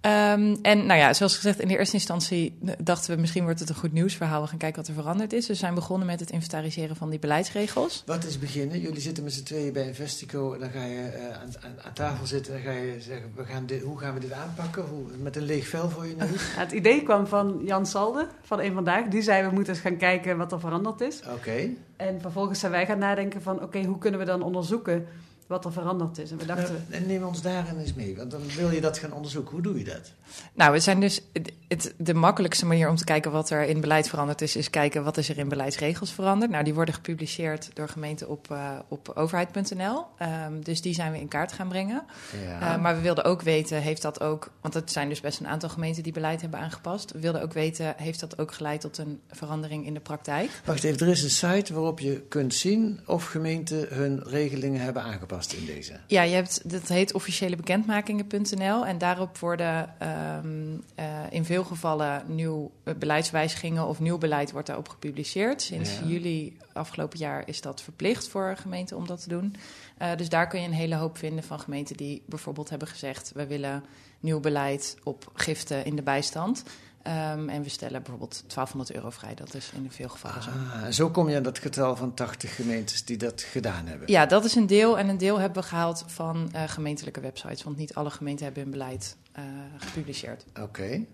Ehm, 0.00 0.56
en 0.62 0.86
nou 0.86 1.00
ja, 1.00 1.12
zoals 1.12 1.36
gezegd, 1.36 1.60
in 1.60 1.68
de 1.68 1.78
eerste 1.78 1.94
instantie 1.94 2.58
dachten 2.78 3.14
we 3.14 3.20
misschien 3.20 3.44
wordt 3.44 3.60
het 3.60 3.68
een 3.68 3.74
goed 3.74 3.92
nieuwsverhaal. 3.92 4.42
We 4.42 4.48
gaan 4.48 4.58
kijken 4.58 4.78
wat 4.80 4.88
er 4.88 4.94
veranderd 4.94 5.32
is. 5.32 5.38
Dus 5.38 5.48
we 5.48 5.54
zijn 5.54 5.74
begonnen 5.74 6.06
met 6.06 6.20
het 6.20 6.30
inventariseren 6.30 6.96
van 6.96 7.10
die 7.10 7.18
beleidsregels. 7.18 8.02
Wat 8.06 8.24
is 8.24 8.38
beginnen? 8.38 8.80
Jullie 8.80 9.00
zitten 9.00 9.24
met 9.24 9.32
z'n 9.32 9.42
tweeën 9.42 9.72
bij 9.72 9.86
Investico. 9.86 10.58
Dan 10.58 10.70
ga 10.70 10.84
je 10.84 11.00
eh, 11.00 11.24
aan, 11.24 11.52
aan, 11.60 11.82
aan 11.82 11.92
tafel 11.92 12.26
zitten 12.26 12.54
en 12.54 12.64
dan 12.64 12.72
ga 12.72 12.78
je 12.78 13.00
zeggen, 13.00 13.32
we 13.34 13.44
gaan 13.44 13.66
dit, 13.66 13.82
hoe 13.82 13.98
gaan 13.98 14.14
we 14.14 14.20
dit 14.20 14.32
aanpakken? 14.32 14.84
Hoe, 14.84 15.02
met 15.22 15.36
een 15.36 15.42
leeg 15.42 15.68
vel 15.68 15.90
voor 15.90 16.06
je 16.06 16.16
neus? 16.16 16.54
Ja, 16.54 16.60
het 16.64 16.72
idee 16.72 17.02
kwam 17.02 17.26
van 17.26 17.60
Jan 17.64 17.86
Salde 17.86 18.28
van 18.42 18.60
Eén 18.60 18.74
Vandaag. 18.74 19.08
Die 19.08 19.22
zei, 19.22 19.48
we 19.48 19.54
moeten 19.54 19.72
eens 19.72 19.82
gaan 19.82 19.96
kijken 19.96 20.36
wat 20.36 20.52
er 20.52 20.60
veranderd 20.60 21.00
is. 21.00 21.20
Oké. 21.34 21.68
En 21.96 22.20
vervolgens 22.20 22.60
zijn 22.60 22.72
wij 22.72 22.86
gaan 22.86 22.98
nadenken 22.98 23.42
van, 23.42 23.62
oké, 23.62 23.84
hoe 23.84 23.98
kunnen 23.98 24.20
we 24.20 24.26
dan 24.26 24.42
onderzoeken 24.42 25.06
wat 25.50 25.64
er 25.64 25.72
veranderd 25.72 26.18
is? 26.18 26.30
En 26.30 26.38
we 26.38 26.46
dachten... 26.46 26.84
Nou, 26.88 27.02
en 27.02 27.06
neem 27.06 27.22
ons 27.22 27.42
daarin 27.42 27.78
eens 27.78 27.94
mee, 27.94 28.16
want 28.16 28.30
dan 28.30 28.40
wil 28.56 28.70
je 28.70 28.80
dat 28.80 28.98
gaan 28.98 29.12
onderzoeken. 29.12 29.52
Hoe 29.52 29.62
doe 29.62 29.78
je 29.78 29.84
dat? 29.84 30.12
Nou, 30.54 30.72
we 30.72 30.80
zijn 30.80 31.00
dus 31.00 31.20
het, 31.32 31.52
het- 31.68 31.94
de 31.98 32.14
makkelijkste 32.14 32.66
manier 32.66 32.88
om 32.88 32.96
te 32.96 33.04
kijken 33.04 33.30
wat 33.30 33.50
er 33.50 33.62
in 33.62 33.80
beleid 33.80 34.08
veranderd 34.08 34.40
is, 34.42 34.56
is 34.56 34.70
kijken 34.70 35.04
wat 35.04 35.16
is 35.16 35.28
er 35.28 35.38
in 35.38 35.48
beleidsregels 35.48 36.12
veranderd. 36.12 36.50
Nou, 36.50 36.64
die 36.64 36.74
worden 36.74 36.94
gepubliceerd 36.94 37.70
door 37.74 37.88
gemeenten 37.88 38.28
op, 38.28 38.50
eh, 38.50 38.70
op 38.88 39.08
overheid.nl. 39.14 40.04
Ehm, 40.18 40.60
dus 40.62 40.80
die 40.80 40.94
zijn 40.94 41.12
we 41.12 41.20
in 41.20 41.28
kaart 41.28 41.52
gaan 41.52 41.68
brengen. 41.68 42.02
Ja. 42.46 42.74
Eh, 42.74 42.80
maar 42.82 42.94
we 42.96 43.00
wilden 43.00 43.24
ook 43.24 43.42
weten, 43.42 43.82
heeft 43.82 44.02
dat 44.02 44.20
ook, 44.20 44.50
want 44.60 44.74
het 44.74 44.92
zijn 44.92 45.08
dus 45.08 45.20
best 45.20 45.40
een 45.40 45.48
aantal 45.48 45.68
gemeenten 45.68 46.02
die 46.02 46.12
beleid 46.12 46.40
hebben 46.40 46.60
aangepast. 46.60 47.12
We 47.12 47.18
wilden 47.20 47.42
ook 47.42 47.52
weten, 47.52 47.94
heeft 47.96 48.20
dat 48.20 48.38
ook 48.38 48.52
geleid 48.52 48.80
tot 48.80 48.98
een 48.98 49.20
verandering 49.30 49.86
in 49.86 49.94
de 49.94 50.00
praktijk? 50.00 50.50
Wacht 50.64 50.84
even, 50.84 51.00
er 51.06 51.12
is 51.12 51.22
een 51.22 51.30
site 51.54 51.74
waarop 51.74 52.00
je 52.00 52.20
kunt 52.28 52.54
zien 52.54 53.00
of 53.06 53.24
gemeenten 53.26 53.86
hun 53.94 54.22
regelingen 54.22 54.80
hebben 54.80 55.02
aangepast 55.02 55.38
in 55.48 55.66
deze. 55.66 56.00
Ja, 56.06 56.22
je 56.22 56.34
hebt, 56.34 56.70
dat 56.70 56.88
heet 56.88 57.14
officiëlebekendmakingen.nl 57.14 58.86
en 58.86 58.98
daarop 58.98 59.38
worden 59.38 59.94
ehm, 59.98 60.76
eh, 60.94 61.06
in 61.30 61.44
veel 61.44 61.64
gevallen 61.64 62.22
nieuw 62.26 62.70
eh, 62.84 62.94
beleidswijzigingen 62.94 63.86
of 63.86 64.00
nieuw 64.00 64.18
beleid 64.18 64.52
wordt 64.52 64.66
daarop 64.66 64.88
gepubliceerd. 64.88 65.62
Sinds 65.62 65.98
Ja. 65.98 66.06
juli 66.06 66.56
afgelopen 66.72 67.18
jaar 67.18 67.42
is 67.46 67.60
dat 67.60 67.82
verplicht 67.82 68.28
voor 68.28 68.56
gemeenten 68.56 68.96
om 68.96 69.06
dat 69.06 69.22
te 69.22 69.28
doen. 69.28 69.54
Eh, 69.98 70.16
dus 70.16 70.28
daar 70.28 70.48
kun 70.48 70.60
je 70.60 70.66
een 70.66 70.72
hele 70.72 70.94
hoop 70.94 71.18
vinden 71.18 71.44
van 71.44 71.60
gemeenten 71.60 71.96
die 71.96 72.22
bijvoorbeeld 72.26 72.70
hebben 72.70 72.88
gezegd: 72.88 73.32
we 73.34 73.46
willen 73.46 73.84
nieuw 74.20 74.40
beleid 74.40 74.96
op 75.02 75.30
giften 75.34 75.84
in 75.84 75.96
de 75.96 76.02
bijstand. 76.02 76.62
Ehm, 77.02 77.48
en 77.48 77.62
we 77.62 77.68
stellen 77.68 78.02
bijvoorbeeld 78.02 78.42
1200 78.46 78.92
euro 78.92 79.10
vrij. 79.10 79.34
Dat 79.34 79.54
is 79.54 79.70
in 79.74 79.90
veel 79.90 80.08
gevallen 80.08 80.42
zo. 80.42 80.50
Ah, 80.50 80.90
zo 80.90 81.10
kom 81.10 81.28
je 81.28 81.36
aan 81.36 81.42
dat 81.42 81.58
getal 81.58 81.96
van 81.96 82.14
80 82.14 82.54
gemeentes 82.54 83.04
die 83.04 83.16
dat 83.16 83.42
gedaan 83.42 83.86
hebben. 83.86 84.10
Ja, 84.10 84.26
dat 84.26 84.44
is 84.44 84.54
een 84.54 84.66
deel. 84.66 84.98
En 84.98 85.08
een 85.08 85.18
deel 85.18 85.38
hebben 85.38 85.62
we 85.62 85.68
gehaald 85.68 86.04
van 86.06 86.48
eh, 86.52 86.62
gemeentelijke 86.66 87.20
websites. 87.20 87.62
Want 87.62 87.76
niet 87.76 87.94
alle 87.94 88.10
gemeenten 88.10 88.44
hebben 88.44 88.62
hun 88.62 88.72
beleid 88.72 89.16
eh, 89.32 89.44
gepubliceerd. 89.78 90.44
Oké. 90.60 91.04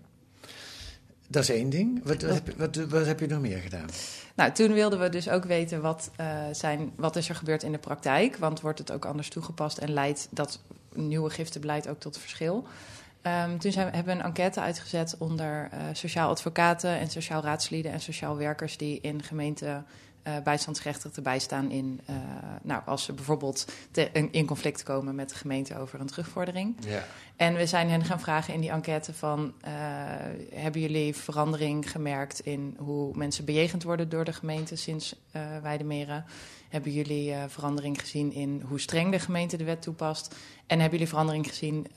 Dat 1.27 1.43
is 1.43 1.49
één 1.49 1.69
ding. 1.69 2.01
Wat, 2.03 2.21
wat, 2.21 2.33
heb, 2.33 2.57
wat, 2.57 2.75
wat 2.75 3.05
heb 3.05 3.19
je 3.19 3.27
nog 3.27 3.41
meer 3.41 3.59
gedaan? 3.59 3.85
Nou, 4.35 4.51
toen 4.51 4.73
wilden 4.73 4.99
we 4.99 5.09
dus 5.09 5.29
ook 5.29 5.45
weten 5.45 5.81
wat, 5.81 6.11
eh, 6.15 6.27
zijn, 6.51 6.91
wat 6.95 7.15
is 7.15 7.29
er 7.29 7.35
gebeurd 7.35 7.63
in 7.63 7.71
de 7.71 7.77
praktijk. 7.77 8.37
Want 8.37 8.61
wordt 8.61 8.79
het 8.79 8.91
ook 8.91 9.05
anders 9.05 9.29
toegepast 9.29 9.77
en 9.77 9.93
leidt 9.93 10.27
dat 10.31 10.59
nieuwe 10.93 11.29
giftenbeleid 11.29 11.87
ook 11.87 11.99
tot 11.99 12.17
verschil? 12.17 12.67
Ehm, 13.27 13.57
toen 13.57 13.71
zijn 13.71 13.93
hebben 13.93 14.13
we 14.15 14.19
een 14.19 14.25
enquête 14.25 14.59
uitgezet 14.59 15.15
onder 15.17 15.69
eh, 15.71 15.79
sociaal 15.93 16.29
advocaten 16.29 16.99
en 16.99 17.09
sociaal 17.09 17.41
raadslieden 17.41 17.91
en 17.91 17.99
sociaal 17.99 18.37
werkers 18.37 18.77
die 18.77 18.99
in 19.01 19.23
gemeenten 19.23 19.85
eh 20.27 20.43
bijstandsgerechtigden 20.43 21.23
bijstaan 21.23 21.71
in, 21.71 22.01
eh, 22.05 22.15
nou, 22.63 22.81
als 22.85 23.03
ze 23.03 23.13
bijvoorbeeld 23.13 23.65
te- 23.91 24.09
in- 24.13 24.31
in 24.31 24.45
conflict 24.45 24.83
komen 24.83 25.15
met 25.15 25.29
de 25.29 25.35
gemeente 25.35 25.77
over 25.77 25.99
een 25.99 26.07
terugvordering. 26.07 26.75
Ja. 26.79 27.03
En 27.35 27.55
we 27.55 27.65
zijn 27.65 27.89
hen 27.89 28.03
gaan 28.05 28.19
vragen 28.19 28.53
in 28.53 28.61
die 28.61 28.69
enquête 28.69 29.13
van... 29.13 29.53
eh, 29.61 29.71
hebben 30.53 30.81
jullie 30.81 31.15
verandering 31.15 31.91
gemerkt 31.91 32.39
in 32.39 32.75
hoe 32.79 33.17
mensen 33.17 33.45
bejegend 33.45 33.83
worden 33.83 34.09
door 34.09 34.23
de 34.23 34.33
gemeente 34.33 34.75
sinds 34.75 35.15
eh 35.31 35.41
Weidemeren? 35.61 36.25
Hebben 36.69 36.91
jullie 36.91 37.33
verandering 37.47 37.99
gezien 37.99 38.33
in 38.33 38.61
hoe 38.67 38.79
streng 38.79 39.11
de 39.11 39.19
gemeente 39.19 39.57
de 39.57 39.63
wet 39.63 39.81
toepast? 39.81 40.35
En 40.65 40.79
hebben 40.79 40.91
jullie 40.91 41.07
verandering 41.13 41.47
gezien 41.47 41.87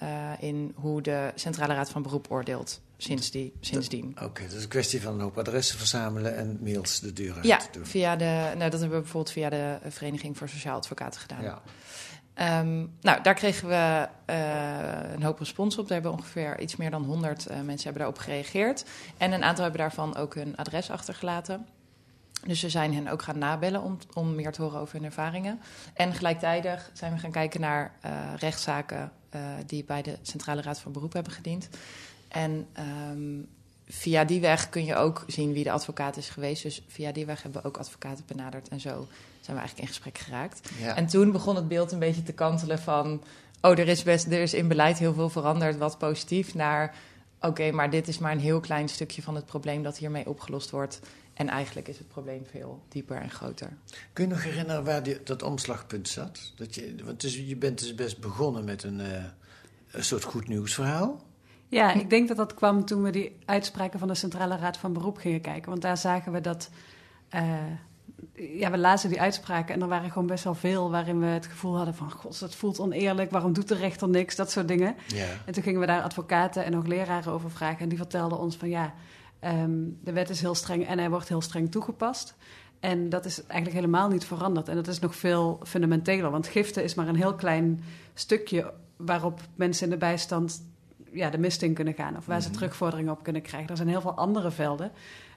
in 0.41 0.73
hoe 0.75 1.03
de 1.03 1.33
Centrale 1.35 1.75
Raad 1.75 1.91
van 1.91 2.03
Beroep 2.03 2.27
oordeelt 2.31 2.81
sinds 3.03 3.31
die, 3.31 3.53
sindsdien? 3.61 4.17
Oké, 4.23 4.43
is 4.43 4.63
een 4.63 4.69
kwestie 4.69 5.03
van 5.03 5.15
een 5.15 5.21
hoop 5.21 5.39
adressen 5.39 5.79
verzamelen 5.79 6.37
en 6.37 6.59
mails 6.63 7.01
de 7.01 7.13
deur 7.13 7.35
uit 7.35 7.45
Ja, 7.45 7.61
doen. 7.73 7.87
via 7.87 8.17
de, 8.17 8.25
nou, 8.57 8.71
dat 8.71 8.81
hebben 8.81 8.99
we 8.99 9.03
bijvoorbeeld 9.03 9.31
via 9.31 9.49
de 9.49 9.79
Vereniging 9.89 10.37
voor 10.39 10.49
Sociaal 10.49 10.77
Advocaten 10.77 11.21
gedaan. 11.21 11.43
Ja. 11.43 11.63
Ehm, 12.35 12.87
nou, 13.01 13.23
daar 13.23 13.35
kregen 13.35 13.69
we 13.69 14.09
eh, 14.25 15.13
een 15.15 15.23
hoop 15.23 15.39
respons 15.39 15.79
op. 15.79 15.89
Daar 15.89 16.01
hebben 16.01 16.19
ongeveer 16.19 16.61
iets 16.61 16.77
meer 16.77 16.91
dan 16.91 17.05
100 17.05 17.47
eh, 17.47 17.55
mensen 17.57 17.85
hebben 17.85 18.03
daarop 18.03 18.19
gereageerd. 18.19 18.85
En 19.17 19.33
een 19.33 19.45
aantal 19.45 19.63
hebben 19.63 19.81
daarvan 19.81 20.17
ook 20.17 20.35
hun 20.35 20.57
adres 20.57 20.91
achtergelaten. 20.91 21.67
Dus 22.47 22.63
we 22.63 22.69
zijn 22.69 22.95
hen 22.95 23.09
ook 23.09 23.23
gaan 23.23 23.39
nabellen 23.39 23.83
om, 23.83 23.99
om 24.15 24.35
meer 24.35 24.53
te 24.53 24.63
horen 24.63 24.81
over 24.81 24.95
hun 24.95 25.05
ervaringen. 25.05 25.61
En 25.95 26.15
gelijktijdig 26.15 26.91
zijn 26.93 27.13
we 27.13 27.19
gaan 27.19 27.31
kijken 27.31 27.61
naar 27.61 27.95
eh, 28.01 28.13
rechtszaken 28.37 29.13
die 29.67 29.85
bij 29.85 30.03
de 30.03 30.19
Centrale 30.23 30.63
Raad 30.63 30.79
van 30.79 30.93
Beroep 30.93 31.13
hebben 31.13 31.33
gediend. 31.33 31.69
En 32.31 32.67
ehm, 32.73 33.43
via 33.87 34.25
die 34.25 34.41
weg 34.41 34.69
kun 34.69 34.85
je 34.85 34.95
ook 34.95 35.25
zien 35.27 35.53
wie 35.53 35.65
de 35.65 35.71
advocaat 35.71 36.17
is 36.17 36.29
geweest. 36.29 36.63
Dus 36.63 36.83
via 36.89 37.13
die 37.13 37.27
weg 37.27 37.43
hebben 37.43 37.63
we 37.63 37.69
ook 37.69 37.77
advocaten 37.77 38.25
benaderd. 38.27 38.69
En 38.69 38.81
zo 38.81 39.09
zijn 39.41 39.57
we 39.57 39.63
eigenlijk 39.63 39.81
in 39.81 39.87
gesprek 39.87 40.19
geraakt. 40.19 40.71
Ja. 40.81 40.97
En 40.97 41.07
toen 41.07 41.33
begon 41.33 41.57
het 41.57 41.69
beeld 41.69 41.93
een 41.93 41.99
beetje 41.99 42.23
te 42.23 42.33
kantelen 42.33 42.79
van... 42.79 43.23
oh, 43.61 43.79
er 43.79 43.89
is, 43.89 44.03
best, 44.03 44.27
er 44.27 44.43
is 44.43 44.55
in 44.55 44.69
beleid 44.69 44.99
heel 44.99 45.15
veel 45.15 45.29
veranderd, 45.29 45.77
wat 45.77 45.99
positief... 45.99 46.55
naar 46.55 46.95
oké, 47.41 47.71
maar 47.71 47.91
dit 47.91 48.09
is 48.09 48.19
maar 48.19 48.33
een 48.33 48.41
heel 48.41 48.61
klein 48.61 48.89
stukje 48.89 49.23
van 49.23 49.35
het 49.35 49.47
probleem... 49.47 49.83
dat 49.83 49.99
hiermee 49.99 50.29
opgelost 50.29 50.71
wordt. 50.71 51.01
En 51.35 51.49
eigenlijk 51.49 51.89
is 51.89 51.99
het 51.99 52.09
probleem 52.09 52.47
veel 52.51 52.83
dieper 52.89 53.17
en 53.17 53.31
groter. 53.31 53.69
Kun 54.13 54.25
je 54.25 54.31
nog 54.31 54.45
herinneren 54.45 54.85
waar 54.85 55.03
die, 55.03 55.23
dat 55.23 55.43
omslagpunt 55.43 56.09
zat? 56.09 56.53
Dat 56.57 56.75
je, 56.75 56.95
want 57.05 57.21
dus, 57.21 57.37
je 57.37 57.57
bent 57.57 57.79
dus 57.79 57.95
best 57.95 58.21
begonnen 58.21 58.65
met 58.65 58.83
een, 58.83 59.01
eh, 59.01 59.25
een 59.91 60.05
soort 60.05 60.25
goed 60.25 60.49
nieuwsverhaal. 60.49 61.23
Ja, 61.71 61.93
ik 61.93 62.11
denk 62.11 62.29
dat 62.29 62.37
dat 62.37 62.55
kwam 62.55 62.85
toen 62.85 63.03
we 63.03 63.11
die 63.11 63.37
uitspraken 63.45 63.99
van 63.99 64.09
de 64.09 64.15
Centrale 64.15 64.57
Raad 64.57 64.77
van 64.77 64.93
Beroep 64.93 65.17
gingen 65.17 65.41
kijken. 65.41 65.71
Want 65.71 65.83
daar 65.83 65.97
zagen 65.97 66.33
we 66.33 66.41
dat. 66.41 66.71
eh, 67.29 67.55
ja, 68.35 68.71
we 68.71 68.79
lazen 68.79 69.09
die 69.09 69.21
uitspraken 69.21 69.75
en 69.75 69.81
er 69.83 69.89
waren 69.89 70.11
gewoon 70.11 70.27
best 70.27 70.45
wel 70.45 70.55
veel 70.55 70.91
waarin 70.91 71.21
we 71.21 71.27
het 71.27 71.47
gevoel 71.47 71.77
hadden 71.77 71.95
van: 71.95 72.11
God, 72.11 72.41
dat 72.41 72.55
voelt 72.55 72.81
oneerlijk, 72.81 73.31
waarom 73.31 73.53
doet 73.53 73.69
de 73.69 73.75
rechter 73.75 74.09
niks? 74.09 74.37
Dat 74.37 74.51
soort 74.51 74.69
dingen. 74.69 74.95
Ja. 75.07 75.27
En 75.47 75.53
toen 75.53 75.63
gingen 75.63 75.81
we 75.81 75.87
daar 75.87 76.03
advocaten 76.03 76.65
en 76.65 76.77
ook 76.77 76.87
leraren 76.87 77.33
over 77.33 77.51
vragen. 77.51 77.79
En 77.79 77.89
die 77.89 77.99
vertelden 77.99 78.39
ons 78.39 78.57
van 78.57 78.69
ja, 78.69 78.95
ehm, 79.39 79.79
de 80.05 80.13
wet 80.13 80.31
is 80.31 80.41
heel 80.41 80.55
streng 80.55 80.87
en 80.87 80.99
hij 80.99 81.11
wordt 81.11 81.29
heel 81.29 81.41
streng 81.41 81.71
toegepast. 81.71 82.35
En 82.81 83.09
dat 83.09 83.25
is 83.25 83.47
eigenlijk 83.47 83.75
helemaal 83.75 84.09
niet 84.09 84.25
veranderd. 84.25 84.69
En 84.69 84.75
dat 84.75 84.89
is 84.89 84.99
nog 84.99 85.15
veel 85.17 85.61
fundamenteler. 85.63 86.31
Want 86.31 86.47
giften 86.47 86.83
is 86.85 86.95
maar 86.95 87.09
een 87.09 87.17
heel 87.17 87.35
klein 87.35 87.85
stukje 88.15 88.73
waarop 88.97 89.41
mensen 89.55 89.85
in 89.85 89.91
de 89.91 89.97
bijstand 89.99 90.63
ja, 91.13 91.31
de 91.31 91.39
mist 91.39 91.63
in 91.63 91.75
kunnen 91.75 91.95
gaan. 91.95 92.17
Of 92.17 92.27
waar 92.27 92.41
ze 92.41 92.49
Mhm. 92.49 92.57
terugvorderingen 92.57 93.13
op 93.13 93.23
kunnen 93.23 93.43
krijgen. 93.43 93.71
Er 93.71 93.77
zijn 93.77 93.89
heel 93.89 94.01
veel 94.01 94.15
andere 94.15 94.51
velden. 94.51 94.91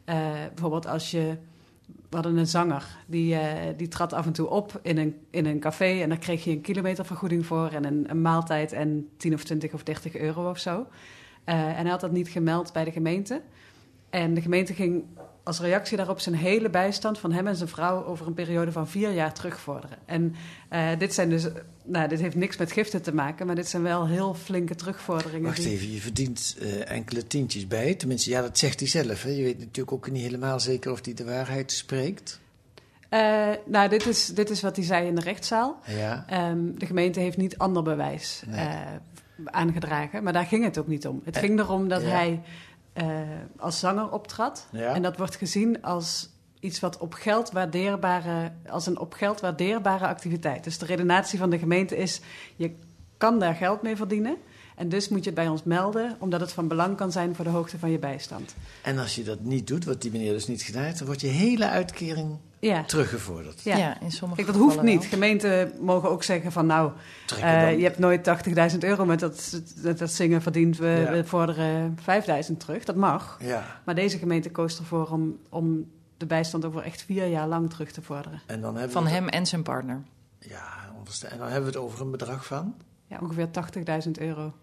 Eh, 0.05 0.15
bijvoorbeeld 0.53 0.87
als 0.87 1.11
je 1.11 1.37
we 1.85 2.19
hadden 2.19 2.37
een 2.37 2.47
zanger, 2.47 2.97
die, 3.05 3.33
uh, 3.35 3.41
die 3.77 3.87
trad 3.87 4.13
af 4.13 4.25
en 4.25 4.31
toe 4.33 4.49
op 4.49 4.79
in 4.81 4.97
een, 4.97 5.15
in 5.29 5.45
een 5.45 5.59
café... 5.59 6.01
en 6.01 6.09
daar 6.09 6.17
kreeg 6.17 6.43
je 6.43 6.51
een 6.51 6.61
kilometervergoeding 6.61 7.45
voor 7.45 7.69
en 7.69 7.85
een, 7.85 8.09
een 8.09 8.21
maaltijd... 8.21 8.71
en 8.71 9.09
10 9.17 9.33
of 9.33 9.43
20 9.43 9.73
of 9.73 9.83
30 9.83 10.15
euro 10.15 10.49
of 10.49 10.57
zo. 10.57 10.75
Uh, 10.79 11.55
en 11.55 11.81
hij 11.81 11.89
had 11.89 11.99
dat 12.01 12.11
niet 12.11 12.27
gemeld 12.27 12.73
bij 12.73 12.83
de 12.83 12.91
gemeente. 12.91 13.41
En 14.09 14.33
de 14.33 14.41
gemeente 14.41 14.73
ging 14.73 15.03
als 15.43 15.59
reactie 15.59 15.97
daarop 15.97 16.19
zijn 16.19 16.35
hele 16.35 16.69
bijstand 16.69 17.19
van 17.19 17.31
hem 17.31 17.47
en 17.47 17.55
zijn 17.55 17.69
vrouw 17.69 18.05
over 18.05 18.27
een 18.27 18.33
periode 18.33 18.71
van 18.71 18.87
vier 18.87 19.11
jaar 19.11 19.33
terugvorderen. 19.33 19.97
En 20.05 20.35
uh, 20.73 20.87
dit 20.97 21.13
zijn 21.13 21.29
dus, 21.29 21.47
nou, 21.83 22.07
dit 22.07 22.19
heeft 22.19 22.35
niks 22.35 22.57
met 22.57 22.71
giften 22.71 23.01
te 23.01 23.13
maken, 23.13 23.45
maar 23.45 23.55
dit 23.55 23.67
zijn 23.67 23.83
wel 23.83 24.07
heel 24.07 24.33
flinke 24.33 24.75
terugvorderingen. 24.75 25.47
Wacht 25.47 25.65
even, 25.65 25.91
je 25.91 26.01
verdient 26.01 26.57
uh, 26.61 26.91
enkele 26.91 27.27
tientjes 27.27 27.67
bij. 27.67 27.93
Tenminste, 27.93 28.29
ja, 28.29 28.41
dat 28.41 28.57
zegt 28.57 28.79
hij 28.79 28.89
zelf. 28.89 29.23
Hè? 29.23 29.29
Je 29.29 29.43
weet 29.43 29.59
natuurlijk 29.59 29.91
ook 29.91 30.11
niet 30.11 30.23
helemaal 30.23 30.59
zeker 30.59 30.91
of 30.91 31.05
hij 31.05 31.13
de 31.13 31.25
waarheid 31.25 31.71
spreekt. 31.71 32.41
Uh, 33.09 33.49
nou, 33.65 33.89
dit 33.89 34.07
is, 34.07 34.25
dit 34.25 34.49
is 34.49 34.61
wat 34.61 34.75
hij 34.75 34.85
zei 34.85 35.07
in 35.07 35.15
de 35.15 35.21
rechtszaal. 35.21 35.79
Ja. 35.87 36.25
Um, 36.49 36.79
de 36.79 36.85
gemeente 36.85 37.19
heeft 37.19 37.37
niet 37.37 37.57
ander 37.57 37.83
bewijs 37.83 38.43
nee. 38.47 38.67
aangedragen, 39.45 40.23
maar 40.23 40.33
daar 40.33 40.45
ging 40.45 40.63
het 40.63 40.77
ook 40.77 40.87
niet 40.87 41.07
om. 41.07 41.21
Het 41.23 41.37
ging 41.37 41.59
erom 41.59 41.87
dat 41.87 42.01
ja. 42.01 42.07
hij 42.07 42.41
uh, 42.93 43.05
als 43.57 43.79
zanger 43.79 44.11
optrad. 44.11 44.67
Ja. 44.71 44.93
En 44.93 45.01
dat 45.01 45.17
wordt 45.17 45.35
gezien 45.35 45.81
als 45.81 46.29
iets 46.59 46.79
wat 46.79 46.97
op 46.97 47.13
geld 47.13 47.51
waardeerbare, 47.51 48.51
als 48.69 48.85
een 48.85 48.99
op 48.99 49.13
geld 49.13 49.39
waardeerbare 49.39 50.07
activiteit. 50.07 50.63
Dus 50.63 50.77
de 50.77 50.85
redenatie 50.85 51.39
van 51.39 51.49
de 51.49 51.59
gemeente 51.59 51.97
is: 51.97 52.21
je 52.55 52.75
kan 53.17 53.39
daar 53.39 53.55
geld 53.55 53.81
mee 53.81 53.95
verdienen. 53.95 54.37
En 54.75 54.89
dus 54.89 55.09
moet 55.09 55.19
je 55.19 55.29
het 55.29 55.39
bij 55.39 55.47
ons 55.47 55.63
melden, 55.63 56.15
omdat 56.19 56.39
het 56.39 56.51
van 56.51 56.67
belang 56.67 56.97
kan 56.97 57.11
zijn 57.11 57.35
voor 57.35 57.45
de 57.45 57.51
hoogte 57.51 57.79
van 57.79 57.91
je 57.91 57.99
bijstand. 57.99 58.55
En 58.81 58.97
als 58.97 59.15
je 59.15 59.23
dat 59.23 59.39
niet 59.39 59.67
doet, 59.67 59.85
wat 59.85 60.01
die 60.01 60.11
meneer 60.11 60.33
dus 60.33 60.47
niet 60.47 60.61
gedaan 60.61 60.83
heeft, 60.83 60.97
dan 60.97 61.07
wordt 61.07 61.21
je 61.21 61.27
hele 61.27 61.67
uitkering 61.67 62.37
ja. 62.63 62.83
teruggevorderd. 62.83 63.61
Ja, 63.61 63.77
ja 63.77 64.01
in 64.01 64.11
sommige 64.11 64.41
Kijk, 64.43 64.53
dat 64.53 64.63
hoeft 64.65 64.81
niet. 64.81 65.05
Gemeenten 65.05 65.71
mogen 65.79 66.09
ook 66.09 66.23
zeggen 66.23 66.51
van 66.51 66.65
nou, 66.65 66.91
uh, 67.33 67.77
je 67.77 67.83
hebt 67.83 67.99
nooit 67.99 68.27
80.000 68.73 68.77
euro 68.79 69.05
met 69.05 69.19
dat, 69.19 69.61
dat 69.97 70.11
zingen 70.11 70.41
verdiend, 70.41 70.77
we, 70.77 70.87
Ja. 70.87 71.11
we 71.11 71.25
vorderen 71.25 71.97
5.000 72.49 72.57
terug. 72.57 72.83
Dat 72.83 72.95
mag. 72.95 73.37
Ja. 73.41 73.81
Maar 73.85 73.95
deze 73.95 74.17
gemeente 74.17 74.49
koos 74.51 74.77
ervoor 74.77 75.09
om, 75.09 75.37
om 75.49 75.91
de 76.17 76.25
bijstand 76.25 76.65
over 76.65 76.81
echt 76.81 77.01
vier 77.01 77.27
jaar 77.27 77.47
lang 77.47 77.69
terug 77.69 77.91
te 77.91 78.01
vorderen. 78.01 78.41
En 78.45 78.61
dan 78.61 78.73
hebben 78.75 78.91
Van 78.93 79.03
we 79.03 79.09
hem 79.09 79.27
en 79.27 79.45
zijn 79.45 79.63
partner. 79.63 80.01
Ja, 80.39 80.67
en 81.29 81.37
dan 81.37 81.47
hebben 81.47 81.71
we 81.71 81.77
het 81.77 81.85
over 81.85 82.01
een 82.01 82.11
bedrag 82.11 82.45
van. 82.45 82.75
Ja, 83.07 83.19
ongeveer 83.21 83.47
80.000 84.05 84.11
euro. 84.11 84.53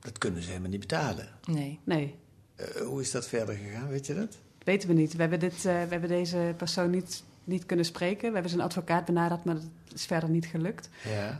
Dat 0.00 0.18
kunnen 0.18 0.42
ze 0.42 0.48
helemaal 0.48 0.70
niet 0.70 0.80
betalen. 0.80 1.28
Nee. 1.44 1.80
Nee, 1.84 2.18
Eh, 2.56 2.66
hoe 2.86 3.00
is 3.00 3.10
dat 3.10 3.26
verder 3.28 3.54
gegaan, 3.54 3.88
weet 3.88 4.06
je 4.06 4.14
dat? 4.14 4.38
Weten 4.64 4.88
we 4.88 4.94
niet. 4.94 5.14
We 5.14 5.20
hebben, 5.20 5.40
dit, 5.40 5.54
uh, 5.54 5.62
we 5.62 5.70
hebben 5.70 6.08
deze 6.08 6.54
persoon 6.56 6.90
niet, 6.90 7.22
niet 7.44 7.66
kunnen 7.66 7.84
spreken. 7.84 8.26
We 8.26 8.32
hebben 8.32 8.50
zijn 8.50 8.62
advocaat 8.62 9.04
benaderd, 9.04 9.44
maar 9.44 9.54
dat 9.54 9.64
is 9.94 10.06
verder 10.06 10.28
niet 10.28 10.46
gelukt. 10.46 10.88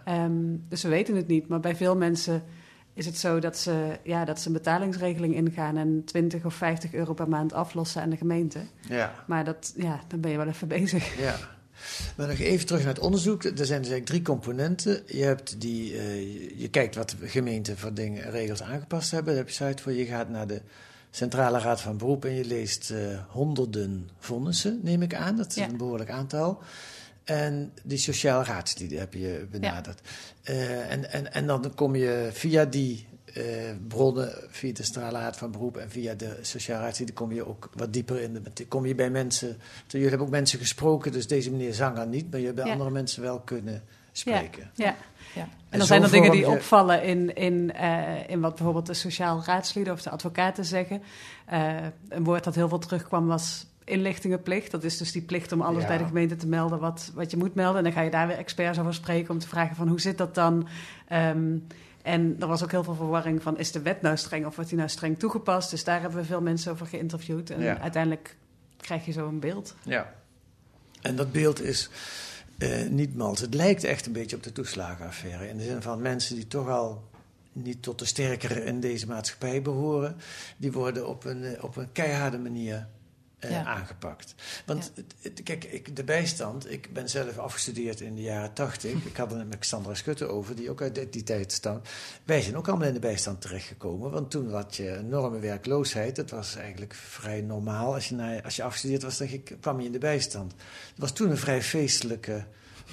Ja. 0.05 0.25
Um, 0.25 0.65
dus 0.69 0.83
we 0.83 0.89
weten 0.89 1.17
het 1.17 1.27
niet. 1.27 1.49
Maar 1.49 1.61
bij 1.61 1.77
veel 1.77 1.97
mensen 1.97 2.43
is 2.95 3.07
het 3.07 3.19
zo 3.19 3.39
dat 3.39 3.59
ze, 3.59 3.99
ja, 4.03 4.25
dat 4.25 4.41
ze 4.41 4.47
een 4.47 4.53
betalingsregeling 4.53 5.35
ingaan 5.35 5.77
en 5.77 6.03
20 6.05 6.45
of 6.45 6.55
50 6.55 6.93
euro 6.93 7.15
per 7.15 7.29
maand 7.29 7.53
aflossen 7.53 8.03
aan 8.03 8.11
de 8.11 8.17
gemeente. 8.17 8.59
Ja. 8.89 9.25
Maar 9.27 9.45
dat, 9.45 9.73
ja, 9.77 10.01
dan 10.09 10.21
ben 10.21 10.31
je 10.31 10.37
wel 10.37 10.47
even 10.47 10.69
bezig. 10.69 11.21
Ja. 11.21 11.37
Maar 12.17 12.29
nog 12.29 12.39
even 12.39 12.67
terug 12.67 12.85
naar 12.85 12.95
het 12.95 13.03
onderzoek. 13.03 13.45
Er 13.45 13.51
zijn 13.51 13.83
dus 13.83 13.91
eigenlijk 13.91 14.07
drie 14.07 14.23
componenten. 14.23 15.03
Je, 15.07 15.23
hebt 15.23 15.61
die, 15.61 15.93
uh, 15.93 16.61
je, 16.61 16.69
kijkt 16.69 16.95
wat 16.95 17.17
de 17.21 17.29
gemeenten 17.29 17.79
voor 17.79 17.95
dingen, 17.95 18.31
regels 18.31 18.63
aangepast 18.63 19.11
hebben. 19.11 19.35
Daar 19.35 19.45
heb 19.45 19.53
je 19.53 19.65
site 19.65 19.83
voor. 19.83 19.93
Je 19.93 20.05
gaat 20.05 20.29
naar 20.29 20.47
de 20.47 20.61
Centrale 21.15 21.59
Raad 21.59 21.81
van 21.81 21.97
Beroep 21.97 22.25
en 22.25 22.35
je 22.35 22.45
leest 22.45 22.91
uh, 22.91 22.99
honderden 23.29 24.11
vonnissen, 24.19 24.81
neem 24.83 25.03
ik 25.03 25.15
aan. 25.15 25.37
Dat 25.37 25.49
is 25.49 25.55
ja. 25.55 25.69
een 25.69 25.77
behoorlijk 25.77 26.11
aantal. 26.11 26.63
En 27.25 27.73
die 27.83 27.99
sociale 27.99 28.45
raadsleden 28.45 28.99
heb 28.99 29.15
je 29.15 29.47
benaderd. 29.51 30.01
Ja. 30.43 30.53
Uh, 30.53 30.93
en, 30.93 31.13
en, 31.13 31.33
en 31.33 31.47
dan 31.47 31.75
kom 31.75 31.95
je 31.95 32.29
via 32.33 32.65
die 32.65 33.07
uh, 33.35 33.45
bronnen, 33.89 34.33
via 34.49 34.73
de 34.73 34.83
Centrale 34.83 35.19
Raad 35.19 35.37
van 35.37 35.51
Beroep 35.51 35.77
en 35.77 35.91
via 35.91 36.15
de 36.15 36.39
sociale 36.43 36.83
raadsleden, 36.83 37.15
kom 37.15 37.33
je 37.33 37.47
ook 37.47 37.71
wat 37.75 37.93
dieper 37.93 38.21
in. 38.21 38.47
De, 38.55 38.67
kom 38.67 38.87
je 38.87 38.95
bij 38.95 39.11
mensen. 39.11 39.57
Jullie 39.87 40.09
hebben 40.09 40.27
ook 40.27 40.33
mensen 40.33 40.59
gesproken, 40.59 41.13
dus 41.13 41.27
deze 41.27 41.51
meneer 41.51 41.75
Zanger 41.75 42.07
niet, 42.07 42.31
maar 42.31 42.41
je 42.41 42.45
hebt 42.47 42.59
bij 42.59 42.67
ja. 42.67 42.73
andere 42.73 42.91
mensen 42.91 43.23
wel 43.23 43.41
kunnen 43.41 43.83
spreken. 44.17 44.71
Ja. 44.75 44.85
ja. 44.85 44.97
Ja. 45.35 45.41
En, 45.41 45.51
en 45.69 45.79
dan 45.79 45.87
zijn 45.87 46.03
er 46.03 46.11
dingen 46.11 46.31
die 46.31 46.41
je... 46.41 46.49
opvallen 46.49 47.03
in, 47.03 47.35
in, 47.35 47.73
uh, 47.77 48.29
in 48.29 48.41
wat 48.41 48.55
bijvoorbeeld 48.55 48.87
de 48.87 48.95
sociaal 48.95 49.43
raadslieden 49.47 49.93
of 49.93 50.03
de 50.03 50.11
advocaten 50.11 50.65
zeggen. 50.65 51.03
Uh, 51.53 51.75
een 52.09 52.25
woord 52.25 52.45
dat 52.45 52.55
heel 52.55 52.69
veel 52.69 52.79
terugkwam 52.79 53.27
was 53.27 53.67
inlichtingenplicht. 53.85 54.71
Dat 54.71 54.85
is 54.85 54.97
dus 54.97 55.13
die 55.13 55.23
plicht 55.23 55.53
om 55.53 55.61
alles 55.61 55.83
ja. 55.83 55.89
bij 55.89 55.99
de 55.99 56.05
gemeente 56.05 56.37
te 56.37 56.47
melden 56.47 56.79
wat, 56.79 57.11
wat 57.15 57.31
je 57.31 57.37
moet 57.37 57.55
melden. 57.55 57.77
En 57.79 57.85
dan 57.85 57.93
ga 57.93 58.01
je 58.01 58.11
daar 58.11 58.27
weer 58.27 58.37
experts 58.37 58.79
over 58.79 58.95
spreken 58.95 59.31
om 59.31 59.39
te 59.39 59.49
vragen 59.49 59.77
van 59.77 59.89
hoe 59.89 60.01
zit 60.01 60.19
dat 60.19 60.35
dan? 60.35 60.69
Um, 61.13 61.67
en 62.03 62.37
er 62.41 62.47
was 62.47 62.63
ook 62.63 62.71
heel 62.71 62.85
veel 62.85 62.95
verwarring 62.95 63.43
van 63.43 63.59
is 63.59 63.73
de 63.73 63.83
wet 63.83 64.03
nou 64.03 64.17
streng 64.17 64.47
of 64.47 64.55
wordt 64.55 64.71
die 64.71 64.79
nou 64.79 64.91
streng 64.91 65.19
toegepast? 65.19 65.71
Dus 65.71 65.85
daar 65.85 66.01
hebben 66.01 66.19
we 66.19 66.25
veel 66.25 66.41
mensen 66.41 66.73
over 66.73 66.87
geïnterviewd. 66.87 67.51
En 67.51 67.61
ja. 67.61 67.79
uiteindelijk 67.79 68.37
krijg 68.77 69.05
je 69.05 69.13
zo 69.13 69.29
een 69.29 69.41
beeld. 69.41 69.75
Ja. 69.83 70.15
En 71.01 71.17
dat 71.17 71.33
beeld 71.33 71.63
is 71.63 71.91
uh, 72.59 72.89
niet. 72.89 73.41
Het 73.41 73.55
lijkt 73.55 73.85
echt 73.85 74.07
een 74.07 74.13
beetje 74.13 74.37
op 74.37 74.43
de 74.43 74.53
toeslagenaffaire. 74.53 75.49
In 75.49 75.57
de 75.57 75.65
zin 75.65 75.83
van 75.83 76.03
mensen 76.03 76.35
die 76.35 76.47
toch 76.47 76.69
al 76.69 77.03
niet 77.53 77.83
tot 77.83 77.99
de 77.99 78.05
sterkere 78.05 78.65
in 78.65 78.81
deze 78.81 79.07
maatschappij 79.07 79.63
behoren, 79.63 80.17
die 80.57 80.73
worden 80.73 81.09
op 81.09 81.25
een, 81.25 81.63
op 81.63 81.77
een 81.77 81.93
keiharde 81.93 82.39
manier 82.39 82.87
uh, 83.45 83.51
ja. 83.51 83.65
aangepakt. 83.65 84.35
Want 84.67 84.93
ja. 85.21 85.31
kijk, 85.45 85.65
ik, 85.65 85.97
de 85.97 86.05
bijstand, 86.05 86.71
ik 86.71 86.93
ben 86.93 87.09
zelf 87.09 87.39
afgestudeerd 87.39 88.01
in 88.01 88.15
de 88.15 88.23
jaren 88.23 88.53
tachtig. 88.53 89.05
ik 89.11 89.17
had 89.17 89.31
het 89.31 89.49
met 89.49 89.67
Sandra 89.67 89.95
Schutte 89.95 90.27
over, 90.27 90.57
die 90.57 90.71
ook 90.71 90.83
uit 90.83 90.95
die, 90.95 91.09
die 91.09 91.23
tijd 91.23 91.53
stamt. 91.53 91.89
Wij 92.25 92.41
zijn 92.41 92.57
ook 92.57 92.69
allemaal 92.69 92.89
in 92.89 92.95
de 92.95 93.01
bijstand 93.01 93.41
terechtgekomen. 93.41 94.11
Want 94.11 94.31
toen 94.31 94.51
had 94.51 94.77
je 94.77 94.97
enorme 94.97 95.39
werkloosheid. 95.39 96.17
Dat 96.17 96.31
was 96.31 96.57
eigenlijk 96.57 96.95
vrij 96.95 97.41
normaal. 97.41 97.95
Als 97.95 98.09
je, 98.09 98.15
naar, 98.15 98.43
als 98.43 98.57
je 98.57 98.63
afgestudeerd 98.63 99.03
was, 99.03 99.19
dan 99.19 99.43
kwam 99.61 99.81
je 99.81 99.87
in 99.87 99.93
de 99.93 99.99
bijstand. 99.99 100.53
Het 100.53 100.99
was 100.99 101.13
toen 101.13 101.31
een 101.31 101.39
vrij 101.39 101.63
feestelijke 101.63 102.45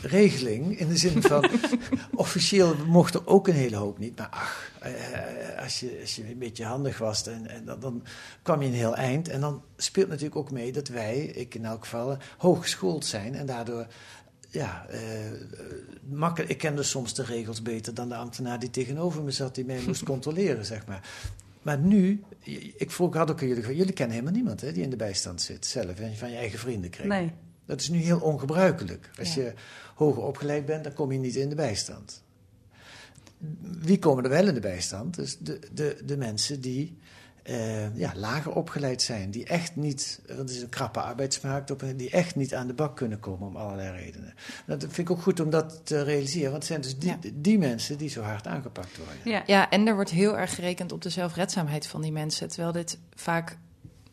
regeling. 0.02 0.80
In 0.80 0.88
de 0.88 0.98
zin 0.98 1.22
van, 1.22 1.50
officieel 2.22 2.76
mocht 2.88 3.14
er 3.14 3.28
ook 3.28 3.48
een 3.48 3.54
hele 3.54 3.76
hoop 3.76 3.98
niet. 3.98 4.18
Maar 4.18 4.30
ach, 4.30 4.72
uh, 4.86 5.64
als, 5.64 5.80
je, 5.80 5.98
als 6.02 6.16
je 6.16 6.30
een 6.30 6.38
beetje 6.38 6.66
handig 6.66 6.98
was, 6.98 7.28
en, 7.28 7.48
en 7.48 7.66
dan, 7.66 7.80
dan, 7.80 8.04
kwam 8.42 8.62
je 8.62 8.68
een 8.68 8.74
heel 8.74 8.96
eind. 8.96 9.28
En 9.30 9.42
dan 9.42 9.64
speelt 9.78 10.08
natuurlijk 10.08 10.36
ook 10.36 10.52
mee 10.52 10.72
dat 10.72 10.88
wij, 10.88 11.20
ik 11.20 11.56
in 11.56 11.66
elk 11.66 11.84
geval, 11.84 12.18
hooggeschoold 12.38 13.06
zijn. 13.06 13.36
En 13.36 13.46
daardoor, 13.46 13.88
ja, 14.50 14.86
uh, 14.92 15.00
makkelijk. 16.10 16.52
Ik 16.52 16.58
kende 16.58 16.84
soms 16.84 17.14
de 17.14 17.24
regels 17.24 17.62
beter 17.62 17.94
dan 17.94 18.10
de 18.10 18.16
ambtenaar 18.16 18.60
die 18.60 18.70
tegenover 18.70 19.24
me 19.24 19.32
zat, 19.32 19.56
die 19.56 19.66
mij 19.66 19.82
moest 19.86 20.04
controleren, 20.14 20.66
zeg 20.66 20.86
maar. 20.86 21.10
Maar 21.62 21.78
nu, 21.78 22.24
ik 22.78 22.92
vroeg, 22.92 23.14
had 23.14 23.32
ook 23.32 23.42
aan 23.42 23.48
jullie 23.48 23.76
jullie 23.76 23.94
kennen 23.94 24.16
helemaal 24.16 24.36
niemand 24.36 24.62
hè, 24.62 24.72
die 24.72 24.84
in 24.84 24.90
de 24.90 24.96
bijstand 24.96 25.42
zit, 25.42 25.66
zelf, 25.66 26.00
en 26.00 26.16
van 26.16 26.32
je 26.32 26.38
eigen 26.38 26.60
vrienden 26.60 26.90
krijgt. 26.90 27.10
Nee. 27.10 27.32
Dat 27.66 27.80
is 27.80 27.90
nu 27.90 27.98
heel 27.98 28.20
ongebruikelijk. 28.20 29.10
Als 29.20 29.34
ja. 29.34 29.42
je 29.42 29.54
hoger 29.96 30.24
opgeleid 30.24 30.66
bent, 30.66 30.84
dan 30.84 30.94
kom 30.94 31.12
je 31.12 31.20
niet 31.20 31.36
in 31.36 31.50
de 31.50 31.56
bijstand. 31.56 32.24
Wie 33.62 34.00
komen 34.00 34.24
er 34.24 34.30
wel 34.30 34.48
in 34.48 34.54
de 34.54 34.60
bijstand? 34.60 35.16
Dus 35.16 35.38
de, 35.38 35.60
de, 35.74 35.98
de 36.06 36.18
mensen 36.18 36.62
die 36.62 36.98
uh, 37.50 37.98
ja, 37.98 38.12
lager 38.16 38.52
opgeleid 38.52 39.02
zijn. 39.02 39.32
Die 39.32 39.46
echt 39.46 39.76
niet, 39.76 40.20
want 40.28 40.40
het 40.40 40.50
is 40.50 40.62
een 40.62 40.70
krappe 40.70 41.02
arbeidsmarkt, 41.02 41.72
op, 41.72 41.84
die 41.96 42.10
echt 42.10 42.36
niet 42.36 42.56
aan 42.56 42.68
de 42.68 42.74
bak 42.74 42.96
kunnen 42.96 43.20
komen 43.20 43.48
om 43.48 43.56
allerlei 43.56 43.92
redenen. 43.92 44.34
Dat 44.66 44.80
vind 44.82 44.98
ik 44.98 45.12
ook 45.12 45.22
goed 45.22 45.40
om 45.40 45.50
dat 45.50 45.82
te 45.84 46.04
realiseren, 46.04 46.52
want 46.52 46.68
het 46.68 46.72
zijn 46.72 46.82
dus 46.82 46.98
die, 46.98 47.10
ja. 47.10 47.18
die 47.34 47.58
mensen 47.58 47.98
die 47.98 48.10
zo 48.10 48.22
hard 48.22 48.48
aangepakt 48.48 48.98
worden. 48.98 49.16
Ja. 49.24 49.44
ja, 49.46 49.70
en 49.70 49.88
er 49.88 49.96
wordt 49.96 50.10
heel 50.10 50.38
erg 50.38 50.56
gerekend 50.56 50.92
op 50.92 51.02
de 51.02 51.10
zelfredzaamheid 51.10 51.88
van 51.88 52.02
die 52.02 52.12
mensen. 52.12 52.48
Terwijl 52.48 52.72
dit 52.72 52.98
vaak 53.16 53.58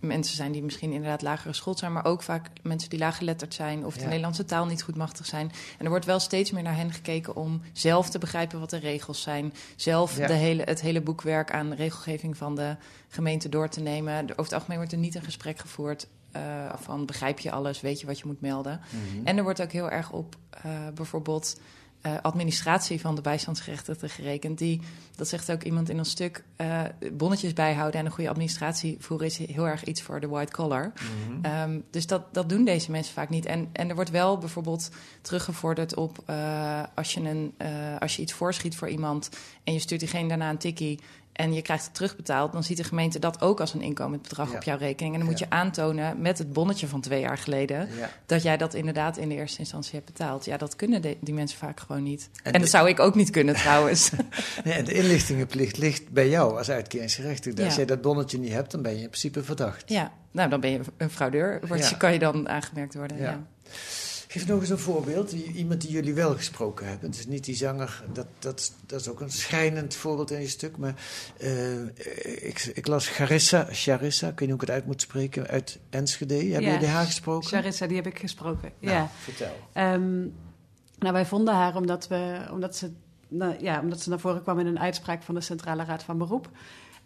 mensen 0.00 0.36
zijn 0.36 0.52
die 0.52 0.62
misschien 0.62 0.92
inderdaad 0.92 1.22
lager 1.22 1.50
geschoold 1.50 1.78
zijn, 1.78 1.92
maar 1.92 2.04
ook 2.04 2.22
vaak 2.22 2.48
mensen 2.62 2.90
die 2.90 2.98
laaggeletterd 2.98 3.54
zijn 3.54 3.84
of 3.86 3.94
de 3.94 4.00
ja. 4.00 4.06
Nederlandse 4.06 4.44
taal 4.44 4.66
niet 4.66 4.82
goed 4.82 4.96
machtig 4.96 5.26
zijn. 5.26 5.52
En 5.78 5.84
er 5.84 5.90
wordt 5.90 6.04
wel 6.04 6.20
steeds 6.20 6.50
meer 6.50 6.62
naar 6.62 6.76
hen 6.76 6.92
gekeken 6.92 7.36
om 7.36 7.60
zelf 7.72 8.10
te 8.10 8.18
begrijpen 8.18 8.60
wat 8.60 8.70
de 8.70 8.78
regels 8.78 9.22
zijn, 9.22 9.52
zelf 9.76 10.16
ja. 10.16 10.26
de 10.26 10.32
hele, 10.32 10.62
het 10.62 10.80
hele 10.80 11.00
boekwerk 11.00 11.52
aan 11.52 11.72
regelgeving 11.72 12.36
van 12.36 12.54
de 12.54 12.76
gemeente 13.08 13.48
door 13.48 13.68
te 13.68 13.80
nemen. 13.80 14.22
Over 14.22 14.42
het 14.42 14.52
algemeen 14.52 14.76
wordt 14.76 14.92
er 14.92 14.98
niet 14.98 15.14
een 15.14 15.22
gesprek 15.22 15.58
gevoerd 15.58 16.06
uh, 16.36 16.72
van 16.76 17.06
begrijp 17.06 17.38
je 17.38 17.50
alles, 17.50 17.80
weet 17.80 18.00
je 18.00 18.06
wat 18.06 18.18
je 18.18 18.26
moet 18.26 18.40
melden. 18.40 18.80
Mm-hmm. 18.90 19.26
En 19.26 19.36
er 19.36 19.42
wordt 19.42 19.62
ook 19.62 19.72
heel 19.72 19.90
erg 19.90 20.10
op 20.10 20.36
uh, 20.66 20.72
bijvoorbeeld 20.94 21.60
uh, 22.08 22.16
administratie 22.22 23.00
van 23.00 23.14
de 23.14 23.20
bijstandsgerechtigden 23.20 24.10
gerekend. 24.10 24.58
Die, 24.58 24.80
dat 25.16 25.28
zegt 25.28 25.50
ook 25.52 25.62
iemand 25.62 25.88
in 25.88 25.98
ons 25.98 26.10
stuk, 26.10 26.44
uh, 26.56 26.82
bonnetjes 27.12 27.52
bijhouden 27.52 28.00
en 28.00 28.06
een 28.06 28.12
goede 28.12 28.30
administratie 28.30 28.96
voeren 29.00 29.26
is 29.26 29.38
heel 29.38 29.66
erg 29.66 29.84
iets 29.84 30.02
voor 30.02 30.20
de 30.20 30.28
white 30.28 30.52
collar. 30.52 30.92
Mm-hmm. 30.92 31.72
Um, 31.72 31.84
dus 31.90 32.06
dat, 32.06 32.34
dat 32.34 32.48
doen 32.48 32.64
deze 32.64 32.90
mensen 32.90 33.14
vaak 33.14 33.28
niet. 33.28 33.46
En, 33.46 33.68
en 33.72 33.88
er 33.88 33.94
wordt 33.94 34.10
wel 34.10 34.38
bijvoorbeeld 34.38 34.90
teruggevorderd 35.20 35.94
op 35.94 36.18
uh, 36.30 36.82
als, 36.94 37.14
je 37.14 37.20
een, 37.20 37.54
als 37.98 38.16
je 38.16 38.22
iets 38.22 38.32
voorschiet 38.32 38.76
voor 38.76 38.88
iemand 38.88 39.28
en 39.64 39.72
je 39.72 39.78
stuurt 39.78 40.00
diegene 40.00 40.28
daarna 40.28 40.50
een 40.50 40.58
tikkie. 40.58 41.00
En 41.38 41.52
je 41.54 41.62
krijgt 41.62 41.84
het 41.84 41.94
terugbetaald, 41.94 42.52
dan 42.52 42.64
ziet 42.64 42.76
de 42.76 42.84
gemeente 42.84 43.18
dat 43.18 43.40
ook 43.40 43.60
als 43.60 43.74
een 43.74 43.80
inkomend 43.82 44.22
bedrag 44.22 44.50
Ja. 44.50 44.56
op 44.56 44.62
jouw 44.62 44.76
rekening. 44.78 45.12
En 45.14 45.20
dan 45.20 45.28
moet 45.28 45.38
Ja. 45.38 45.46
je 45.48 45.54
aantonen 45.56 46.20
met 46.20 46.38
het 46.38 46.52
bonnetje 46.52 46.86
van 46.86 47.00
twee 47.00 47.20
jaar 47.20 47.38
geleden 47.38 47.88
Ja. 47.98 48.10
dat 48.26 48.42
jij 48.42 48.56
dat 48.56 48.74
inderdaad 48.74 49.16
in 49.16 49.28
de 49.28 49.34
eerste 49.34 49.58
instantie 49.58 49.92
hebt 49.94 50.06
betaald. 50.06 50.44
Ja, 50.44 50.56
dat 50.56 50.76
kunnen 50.76 51.02
de- 51.02 51.16
die 51.20 51.34
mensen 51.34 51.58
vaak 51.58 51.80
gewoon 51.80 52.02
niet. 52.02 52.30
En, 52.42 52.60
dat 52.60 52.68
zou 52.70 52.88
ik 52.88 53.00
ook 53.00 53.14
niet 53.14 53.30
kunnen 53.30 53.54
trouwens. 53.54 54.10
Nee, 54.64 54.74
en 54.74 54.84
de 54.84 54.92
inlichtingenplicht 54.92 55.76
ligt 55.76 56.08
bij 56.10 56.28
jou 56.28 56.58
als 56.58 56.70
uitkeringsgerechtigde. 56.70 57.64
Als 57.64 57.74
jij 57.74 57.84
dat 57.86 58.00
bonnetje 58.00 58.38
niet 58.38 58.52
hebt, 58.52 58.70
dan 58.70 58.82
ben 58.82 58.92
je 58.92 59.00
in 59.02 59.08
principe 59.08 59.42
verdacht. 59.44 59.82
ja, 59.90 60.12
nou 60.30 60.50
dan 60.50 60.60
ben 60.60 60.70
je 60.70 60.80
een 60.96 61.10
fraudeur, 61.10 61.60
word 61.66 61.84
je, 61.84 61.90
Ja. 61.90 61.96
kan 61.96 62.12
je 62.12 62.18
dan 62.18 62.48
aangemerkt 62.48 62.94
worden. 62.94 63.16
Ja. 63.16 63.46
Geef 64.30 64.46
nog 64.46 64.60
eens 64.60 64.70
een 64.70 64.78
voorbeeld. 64.78 65.32
Iemand 65.32 65.80
die 65.80 65.90
jullie 65.90 66.14
wel 66.14 66.34
gesproken 66.34 66.88
hebben. 66.88 67.10
Dus 67.10 67.26
niet 67.26 67.44
die 67.44 67.54
zanger. 67.54 68.04
Dat, 68.12 68.26
dat, 68.38 68.72
dat 68.86 69.00
is 69.00 69.08
ook 69.08 69.20
een 69.20 69.30
schijnend 69.30 69.94
voorbeeld 69.94 70.30
in 70.30 70.40
je 70.40 70.48
stuk. 70.48 70.76
Maar 70.76 70.94
eh, 71.38 71.84
ik, 72.46 72.70
ik 72.74 72.86
las 72.86 73.08
Charissa, 73.08 73.66
Charissa, 73.70 74.28
ik 74.28 74.38
weet 74.38 74.48
niet 74.48 74.50
hoe 74.50 74.60
ik 74.60 74.60
het 74.60 74.70
uit 74.70 74.86
moet 74.86 75.00
spreken, 75.00 75.46
uit 75.46 75.78
Enschede. 75.90 76.34
Hebben 76.34 76.62
Ja, 76.62 76.72
jullie 76.72 76.86
haar 76.86 77.04
gesproken? 77.04 77.48
Charissa, 77.48 77.86
die 77.86 77.96
heb 77.96 78.06
ik 78.06 78.18
gesproken. 78.18 78.72
Nou, 78.78 78.96
ja. 78.96 79.10
vertel. 79.18 79.56
Ehm, 79.72 80.18
nou, 80.98 81.12
wij 81.12 81.26
vonden 81.26 81.54
haar 81.54 81.76
omdat, 81.76 82.08
we, 82.08 82.48
omdat, 82.52 82.76
ze, 82.76 82.92
nou, 83.28 83.54
ja, 83.60 83.80
omdat 83.80 84.00
ze 84.00 84.08
naar 84.08 84.20
voren 84.20 84.42
kwam 84.42 84.58
in 84.58 84.66
een 84.66 84.80
uitspraak 84.80 85.22
van 85.22 85.34
de 85.34 85.40
Centrale 85.40 85.84
Raad 85.84 86.02
van 86.02 86.18
Beroep. 86.18 86.50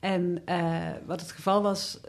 En 0.01 0.43
eh, 0.45 0.89
wat 1.07 1.21
het 1.21 1.33
geval 1.33 1.63
was, 1.63 2.01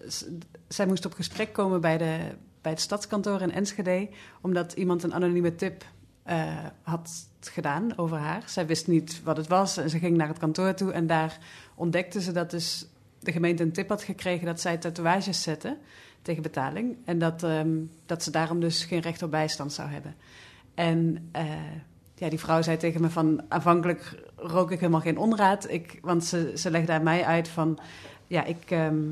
zij 0.68 0.86
moest 0.86 1.06
op 1.06 1.14
gesprek 1.14 1.54
komen 1.54 1.82
bij, 1.82 1.98
de, 1.98 2.18
bij 2.64 2.72
het 2.72 2.82
stadskantoor 2.82 3.42
in 3.42 3.52
Enschede, 3.52 4.10
omdat 4.42 4.74
iemand 4.74 5.04
een 5.04 5.14
anonieme 5.14 5.56
tip 5.56 5.86
eh, 6.24 6.66
had 6.82 7.30
gedaan 7.40 7.98
over 7.98 8.18
haar. 8.18 8.44
Zij 8.46 8.66
wist 8.66 8.88
niet 8.88 9.24
wat 9.24 9.38
het 9.38 9.48
was 9.48 9.78
en 9.78 9.90
ze 9.90 10.00
ging 10.00 10.18
naar 10.18 10.28
het 10.28 10.38
kantoor 10.38 10.74
toe 10.74 10.92
en 10.92 11.08
daar 11.08 11.38
ontdekte 11.76 12.22
ze 12.22 12.32
dat 12.32 12.52
dus 12.52 12.88
de 13.20 13.32
gemeente 13.32 13.64
een 13.64 13.72
tip 13.72 13.90
had 13.90 14.04
gekregen 14.04 14.46
dat 14.46 14.62
zij 14.62 14.78
tatoeages 14.78 15.42
zette 15.42 15.78
tegen 16.22 16.44
betaling. 16.44 16.98
En 17.06 17.20
dat, 17.20 17.44
ehm, 17.44 17.78
dat 18.06 18.24
ze 18.24 18.32
daarom 18.32 18.60
dus 18.60 18.84
geen 18.84 19.00
recht 19.00 19.22
op 19.22 19.32
bijstand 19.32 19.74
zou 19.74 19.90
hebben. 19.90 20.16
En 20.74 21.30
eh, 21.32 21.46
ja, 22.16 22.30
die 22.30 22.40
vrouw 22.40 22.62
zei 22.62 22.78
tegen 22.78 23.02
me 23.02 23.10
van... 23.10 23.42
aanvankelijk 23.48 24.24
rook 24.36 24.72
ik 24.72 24.80
helemaal 24.80 25.02
geen 25.02 25.18
onraad. 25.18 25.70
Ik, 25.70 26.00
want 26.02 26.26
ze, 26.26 26.52
ze 26.56 26.72
legde 26.72 27.00
mij 27.00 27.26
uit 27.26 27.48
van... 27.48 27.80
ja, 28.28 28.44
ik, 28.44 28.72
ehm, 28.72 29.04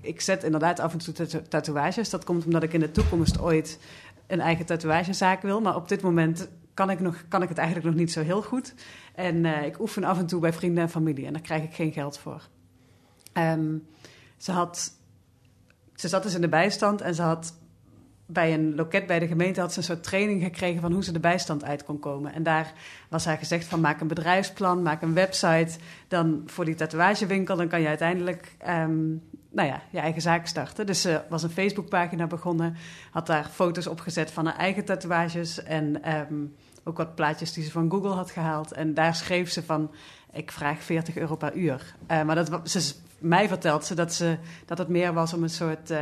ik, 0.00 0.20
zet 0.20 0.44
inderdaad 0.44 0.80
af 0.80 0.92
en 0.92 0.98
toe 0.98 1.14
tatoe- 1.14 1.48
tatoeages. 1.48 2.10
Dat 2.10 2.24
komt 2.24 2.44
omdat 2.44 2.62
ik 2.62 2.72
in 2.72 2.80
de 2.80 2.90
toekomst 2.90 3.40
ooit 3.40 3.78
een 4.26 4.40
eigen 4.40 4.66
tatoeagezaak 4.66 5.42
wil. 5.42 5.60
Maar 5.60 5.76
op 5.76 5.88
dit 5.88 6.02
moment 6.02 6.48
kan 6.74 6.90
ik, 6.90 7.00
nog, 7.00 7.24
kan 7.28 7.42
ik 7.42 7.48
het 7.48 7.58
eigenlijk 7.58 7.88
nog 7.88 7.96
niet 7.96 8.12
zo 8.12 8.22
heel 8.22 8.42
goed. 8.42 8.74
En 9.14 9.44
eh, 9.44 9.66
ik 9.66 9.80
oefen 9.80 10.04
af 10.04 10.18
en 10.18 10.26
toe 10.26 10.40
bij 10.40 10.52
vrienden 10.52 10.82
en 10.82 10.90
familie. 10.90 11.26
En 11.26 11.32
daar 11.32 11.42
krijg 11.42 11.62
ik 11.62 11.74
geen 11.74 11.92
geld 11.92 12.18
voor. 12.18 12.48
Ehm, 13.32 13.76
ze 14.36 14.52
had... 14.52 14.98
Ze 15.94 16.08
zat 16.08 16.22
dus 16.22 16.34
in 16.34 16.40
de 16.40 16.48
bijstand 16.48 17.00
en 17.00 17.14
ze 17.14 17.22
had 17.22 17.54
bij 18.32 18.54
een 18.54 18.74
loket 18.74 19.06
bij 19.06 19.18
de 19.18 19.26
gemeente 19.26 19.60
had 19.60 19.72
ze 19.72 19.78
een 19.78 19.84
soort 19.84 20.02
training 20.02 20.42
gekregen 20.42 20.80
van 20.80 20.92
hoe 20.92 21.04
ze 21.04 21.12
de 21.12 21.20
bijstand 21.20 21.64
uit 21.64 21.84
kon 21.84 21.98
komen. 21.98 22.32
En 22.32 22.42
daar 22.42 22.72
was 23.08 23.24
haar 23.24 23.38
gezegd 23.38 23.64
van 23.64 23.80
maak 23.80 24.00
een 24.00 24.06
bedrijfsplan, 24.06 24.82
maak 24.82 25.02
een 25.02 25.14
website. 25.14 25.78
Dan 26.08 26.42
voor 26.46 26.64
die 26.64 26.74
tatoeagewinkel, 26.74 27.56
dan 27.56 27.68
kan 27.68 27.80
je 27.80 27.86
uiteindelijk 27.86 28.54
ehm, 28.58 29.16
nou 29.50 29.68
ja, 29.68 29.82
je 29.90 29.98
eigen 29.98 30.22
zaak 30.22 30.46
starten. 30.46 30.86
Dus 30.86 31.00
ze 31.00 31.20
was 31.28 31.42
een 31.42 31.50
Facebookpagina 31.50 32.26
begonnen, 32.26 32.76
had 33.10 33.26
daar 33.26 33.44
foto's 33.52 33.86
opgezet 33.86 34.30
van 34.30 34.46
haar 34.46 34.56
eigen 34.56 34.84
tatoeages 34.84 35.62
en 35.62 36.02
ehm, 36.02 36.34
ook 36.84 36.96
wat 36.96 37.14
plaatjes 37.14 37.52
die 37.52 37.64
ze 37.64 37.70
van 37.70 37.90
Google 37.90 38.10
had 38.14 38.30
gehaald. 38.30 38.72
En 38.72 38.94
daar 38.94 39.14
schreef 39.14 39.50
ze 39.50 39.62
van, 39.62 39.90
ik 40.32 40.52
vraag 40.52 40.82
40 40.82 41.16
euro 41.16 41.36
per 41.36 41.56
uur. 41.56 41.94
Eh, 42.06 42.22
maar 42.22 42.34
dat, 42.34 42.70
ze, 42.70 42.94
mij 43.18 43.48
vertelt 43.48 43.84
ze 43.84 43.94
dat, 43.94 44.14
ze 44.14 44.36
dat 44.66 44.78
het 44.78 44.88
meer 44.88 45.12
was 45.12 45.32
om 45.32 45.42
een 45.42 45.50
soort, 45.50 45.90
eh, 45.90 46.00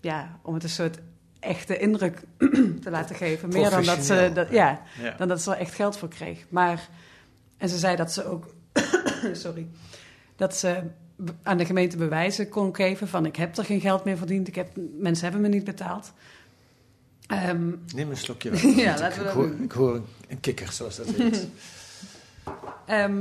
ja, 0.00 0.38
om 0.42 0.54
het 0.54 0.62
een 0.62 0.68
soort 0.68 0.98
echte 1.40 1.78
indruk 1.78 2.22
te 2.82 2.90
laten 2.90 3.16
geven. 3.16 3.48
Meer 3.48 3.70
dan 3.70 3.84
dat 3.84 4.04
ze, 4.04 4.30
dat, 4.34 4.50
ja, 4.50 4.82
Ja. 5.02 5.14
dan 5.16 5.28
dat 5.28 5.42
ze 5.42 5.50
er 5.50 5.58
echt 5.58 5.74
geld 5.74 5.96
voor 5.96 6.08
kreeg. 6.08 6.44
Maar, 6.48 6.88
en 7.56 7.68
ze 7.68 7.78
zei 7.78 7.96
dat 7.96 8.12
ze 8.12 8.24
ook, 8.24 8.54
sorry, 9.32 9.68
dat 10.36 10.56
ze 10.56 10.82
aan 11.42 11.56
de 11.56 11.64
gemeente 11.64 11.96
bewijzen 11.96 12.48
kon 12.48 12.74
geven 12.74 13.08
van 13.08 13.26
ik 13.26 13.36
heb 13.36 13.56
er 13.56 13.64
geen 13.64 13.80
geld 13.80 14.04
meer 14.04 14.16
verdiend, 14.16 14.48
ik 14.48 14.54
heb, 14.54 14.68
mensen 14.98 15.24
hebben 15.24 15.42
me 15.42 15.48
niet 15.48 15.64
betaald. 15.64 16.12
Ehm, 17.26 17.70
Neem 17.94 18.10
een 18.10 18.16
slokje. 18.16 18.50
Ja, 18.82 18.92
ik, 18.92 18.98
laten 18.98 19.18
we 19.18 19.20
ik, 19.20 19.24
dat 19.24 19.32
hoor, 19.34 19.48
doen. 19.48 19.62
ik 19.62 19.72
hoor 19.72 19.94
een, 19.94 20.04
een 20.28 20.40
kikker, 20.40 20.72
zoals 20.72 20.96
dat 20.96 21.06
heet. 21.06 21.48
Ehm, 22.86 23.20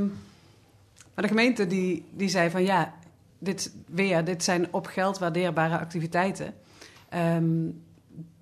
maar 1.13 1.23
de 1.23 1.27
gemeente 1.27 1.67
die, 1.67 2.05
die 2.11 2.29
zei 2.29 2.49
van 2.49 2.63
ja, 2.63 2.93
dit, 3.39 3.73
weer, 3.85 4.25
dit 4.25 4.43
zijn 4.43 4.73
op 4.73 4.85
geld 4.85 5.19
waardeerbare 5.19 5.77
activiteiten. 5.77 6.53
Ehm, 7.09 7.69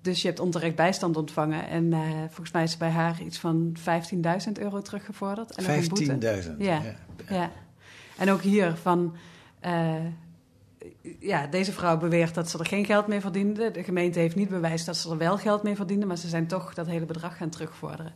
dus 0.00 0.22
je 0.22 0.28
hebt 0.28 0.40
onterecht 0.40 0.74
bijstand 0.74 1.16
ontvangen. 1.16 1.68
En 1.68 1.92
eh, 1.92 2.00
volgens 2.26 2.50
mij 2.50 2.62
is 2.62 2.76
bij 2.76 2.90
haar 2.90 3.22
iets 3.22 3.38
van 3.38 3.76
15.000 3.78 4.52
euro 4.52 4.82
teruggevorderd. 4.82 5.54
En 5.54 5.62
nog 5.62 5.76
een 5.76 5.88
boete. 5.88 6.42
15.000. 6.50 6.56
Ja, 6.58 6.82
ja. 7.28 7.50
En 8.18 8.30
ook 8.30 8.40
hier 8.40 8.76
van... 8.76 9.16
eh, 9.62 9.94
ja, 11.18 11.46
deze 11.46 11.72
vrouw 11.72 11.96
beweert 11.96 12.34
dat 12.34 12.50
ze 12.50 12.58
er 12.58 12.66
geen 12.66 12.84
geld 12.84 13.06
meer 13.06 13.20
verdiende. 13.20 13.70
De 13.70 13.82
gemeente 13.82 14.18
heeft 14.18 14.36
niet 14.36 14.48
bewijs 14.48 14.84
dat 14.84 14.96
ze 14.96 15.10
er 15.10 15.16
wel 15.16 15.38
geld 15.38 15.62
mee 15.62 15.76
verdiende... 15.76 16.06
maar 16.06 16.18
ze 16.18 16.28
zijn 16.28 16.46
toch 16.46 16.74
dat 16.74 16.86
hele 16.86 17.04
bedrag 17.04 17.36
gaan 17.36 17.48
terugvorderen. 17.48 18.14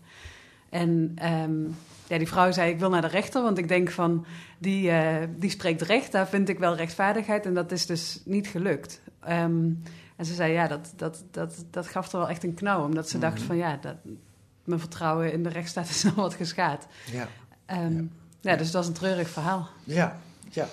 En 0.68 1.12
ehm, 1.14 1.64
ja, 2.06 2.18
die 2.18 2.28
vrouw 2.28 2.52
zei, 2.52 2.70
ik 2.70 2.78
wil 2.78 2.90
naar 2.90 3.00
de 3.00 3.06
rechter, 3.06 3.42
want 3.42 3.58
ik 3.58 3.68
denk 3.68 3.90
van, 3.90 4.26
die, 4.58 4.90
eh, 4.90 5.28
die 5.36 5.50
spreekt 5.50 5.82
recht, 5.82 6.12
daar 6.12 6.28
vind 6.28 6.48
ik 6.48 6.58
wel 6.58 6.74
rechtvaardigheid. 6.74 7.46
En 7.46 7.54
dat 7.54 7.72
is 7.72 7.86
dus 7.86 8.20
niet 8.24 8.46
gelukt. 8.46 9.00
Ehm, 9.20 9.70
en 10.16 10.24
ze 10.24 10.34
zei, 10.34 10.52
ja, 10.52 10.66
dat, 10.66 10.92
dat, 10.96 11.24
dat, 11.30 11.64
dat 11.70 11.86
gaf 11.86 12.12
er 12.12 12.18
wel 12.18 12.28
echt 12.28 12.44
een 12.44 12.54
knauw, 12.54 12.84
omdat 12.84 13.08
ze 13.08 13.18
dacht 13.18 13.42
van, 13.42 13.56
ja, 13.56 13.78
dat, 13.80 13.96
mijn 14.64 14.80
vertrouwen 14.80 15.32
in 15.32 15.42
de 15.42 15.48
rechtsstaat 15.48 15.88
is 15.88 16.02
nog 16.04 16.14
wat 16.14 16.34
geschaad. 16.34 16.86
Ja. 17.12 17.28
Ehm, 17.66 18.04
ja. 18.40 18.56
dus 18.56 18.70
dat 18.70 18.82
is 18.82 18.88
een 18.88 18.94
treurig 18.94 19.28
verhaal. 19.28 19.68
Ja, 19.84 20.18
ja. 20.50 20.66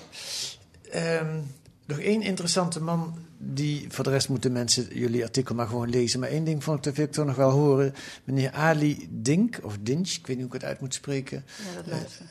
Ehm, 0.93 1.39
nog 1.85 1.99
één 1.99 2.21
interessante 2.21 2.81
man, 2.81 3.17
die 3.37 3.85
voor 3.89 4.03
de 4.03 4.09
rest 4.09 4.29
moeten 4.29 4.51
mensen 4.51 4.87
jullie 4.91 5.23
artikel 5.23 5.55
maar 5.55 5.67
gewoon 5.67 5.89
lezen. 5.89 6.19
Maar 6.19 6.29
één 6.29 6.43
ding 6.43 6.63
vond 6.63 6.77
ik, 6.77 6.83
dat 6.83 6.95
wil 6.95 7.05
ik 7.05 7.11
toch 7.11 7.25
nog 7.25 7.35
wel 7.35 7.49
horen. 7.49 7.93
Meneer 8.23 8.51
Ali 8.51 9.07
Dink, 9.11 9.59
of 9.61 9.77
Dinch, 9.81 10.09
ik 10.09 10.27
weet 10.27 10.37
niet 10.37 10.45
hoe 10.45 10.55
ik 10.55 10.61
het 10.61 10.63
uit 10.63 10.79
moet 10.79 10.93
spreken. 10.93 11.45
Ja, 11.85 11.97
dat 11.97 12.21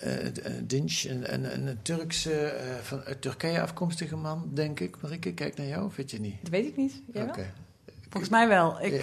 Dinch, 0.68 1.05
een, 1.05 1.35
een, 1.35 1.68
een 1.68 1.79
Turkse, 1.83 2.55
van, 2.83 3.03
uit 3.05 3.22
Turkije 3.22 3.61
afkomstige 3.61 4.16
man, 4.16 4.51
denk 4.55 4.81
ik. 4.81 4.96
Marieke, 5.01 5.33
kijk 5.33 5.57
naar 5.57 5.66
jou, 5.66 5.85
of 5.85 5.96
weet 5.96 6.11
je 6.11 6.20
niet? 6.20 6.37
Dat 6.42 6.51
weet 6.51 6.66
ik 6.66 6.77
niet. 6.77 7.03
Oké. 7.14 7.53
Volgens 8.09 8.33
mij 8.33 8.48
wel. 8.48 8.83
Ik, 8.83 9.01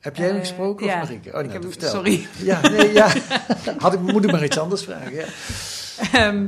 Heb 0.00 0.16
jij 0.16 0.26
hem 0.26 0.38
gesproken 0.38 0.86
ja. 0.86 0.94
of 0.94 1.08
Marieke? 1.08 1.32
Oh, 1.32 1.40
Ik 1.40 1.46
nou, 1.46 1.60
heb 1.60 1.70
vertel. 1.70 1.90
sorry. 1.90 2.26
Ja, 2.42 2.68
nee, 2.68 2.92
ja. 2.92 3.12
Had 3.78 3.92
ik, 3.92 4.00
moet 4.00 4.24
ik 4.24 4.30
maar 4.30 4.44
iets 4.44 4.58
anders 4.58 4.82
vragen, 4.82 5.14
ja. 5.14 5.26
Ehm, 6.12 6.46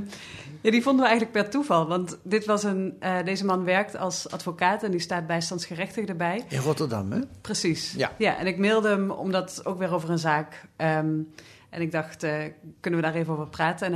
ja, 0.61 0.71
die 0.71 0.83
vonden 0.83 1.03
we 1.03 1.09
eigenlijk 1.09 1.43
per 1.43 1.51
toeval. 1.51 1.87
Want 1.87 2.19
dit 2.23 2.45
was 2.45 2.63
een, 2.63 2.97
eh, 3.01 3.25
deze 3.25 3.45
man 3.45 3.65
werkt 3.65 3.97
als 3.97 4.31
advocaat 4.31 4.83
en 4.83 4.91
die 4.91 5.01
staat 5.01 5.27
bijstandsgerechtigde 5.27 6.15
bij. 6.15 6.45
In 6.49 6.59
Rotterdam, 6.59 7.13
hè? 7.13 7.21
Precies. 7.41 7.95
Ja. 7.97 8.13
ja, 8.19 8.37
en 8.37 8.47
ik 8.47 8.59
mailde 8.59 8.89
hem 8.89 9.11
omdat 9.11 9.61
ook 9.65 9.79
weer 9.79 9.95
over 9.95 10.11
een 10.11 10.19
zaak. 10.19 10.65
ehm, 10.77 11.19
en 11.71 11.81
ik 11.81 11.93
dacht, 11.93 12.23
eh, 12.23 12.33
kunnen 12.81 13.01
we 13.01 13.07
daar 13.07 13.15
even 13.15 13.33
over 13.33 13.49
praten? 13.49 13.87
En 13.87 13.93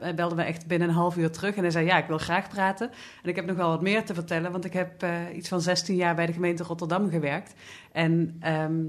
hij 0.00 0.14
belde 0.14 0.34
me 0.34 0.42
echt 0.42 0.66
binnen 0.66 0.88
een 0.88 0.94
half 0.94 1.16
uur 1.16 1.30
terug. 1.30 1.54
En 1.54 1.62
hij 1.62 1.70
zei, 1.70 1.86
ja, 1.86 1.98
ik 1.98 2.06
wil 2.06 2.18
graag 2.18 2.48
praten. 2.48 2.90
En 3.22 3.28
ik 3.28 3.36
heb 3.36 3.46
nog 3.46 3.56
wel 3.56 3.68
wat 3.68 3.82
meer 3.82 4.04
te 4.04 4.14
vertellen. 4.14 4.52
Want 4.52 4.64
ik 4.64 4.72
heb 4.72 5.02
eh, 5.02 5.10
iets 5.34 5.48
van 5.48 5.60
16 5.60 5.96
jaar 5.96 6.14
bij 6.14 6.26
de 6.26 6.32
gemeente 6.32 6.62
Rotterdam 6.62 7.10
gewerkt. 7.10 7.54
En 7.92 8.36
ehm, 8.40 8.80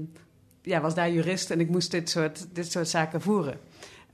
ja, 0.62 0.80
was 0.80 0.94
daar 0.94 1.10
jurist 1.10 1.50
en 1.50 1.60
ik 1.60 1.68
moest 1.68 1.90
dit 1.90 2.10
soort, 2.10 2.46
dit 2.52 2.72
soort 2.72 2.88
zaken 2.88 3.20
voeren. 3.20 3.58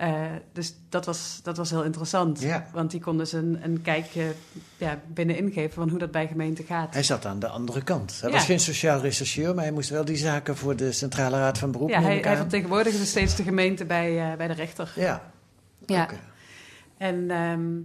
Eh, 0.01 0.23
dus 0.53 0.75
dat 0.89 1.07
was, 1.07 1.41
dat 1.43 1.57
was 1.57 1.71
heel 1.71 1.85
interessant. 1.85 2.41
Ja. 2.41 2.67
Want 2.73 2.91
die 2.91 3.01
kon 3.01 3.19
dus 3.19 3.33
een, 3.33 3.59
een 3.63 3.83
kijkje 3.83 4.33
ja, 4.77 5.01
binnenin 5.07 5.53
geven 5.53 5.73
van 5.73 5.89
hoe 5.89 5.99
dat 5.99 6.11
bij 6.11 6.27
gemeenten 6.27 6.65
gaat. 6.65 6.95
Hij 6.95 7.03
zat 7.03 7.27
aan 7.27 7.39
de 7.39 7.49
andere 7.49 7.83
kant. 7.83 8.21
Hij 8.21 8.31
Ja. 8.31 8.37
was 8.37 8.45
geen 8.45 8.61
sociaal 8.61 9.01
rechercheur, 9.01 9.55
maar 9.55 9.65
hij 9.65 9.73
moest 9.73 9.91
wel 9.91 10.05
die 10.05 10.17
zaken 10.17 10.57
voor 10.57 10.77
de 10.77 10.93
Centrale 10.93 11.37
Raad 11.37 11.59
van 11.59 11.71
Beroep 11.71 11.89
Ja, 11.89 12.01
hij, 12.01 12.19
hij 12.19 12.37
vertegenwoordigde 12.37 12.99
dus 12.99 13.09
steeds 13.11 13.37
de 13.37 13.43
gemeente 13.43 13.85
bij, 13.85 14.31
eh, 14.31 14.37
bij 14.37 14.47
de 14.47 14.53
rechter. 14.53 14.93
Ja. 14.97 15.33
Ja. 15.87 16.09
En 16.97 17.31
ehm, 17.31 17.77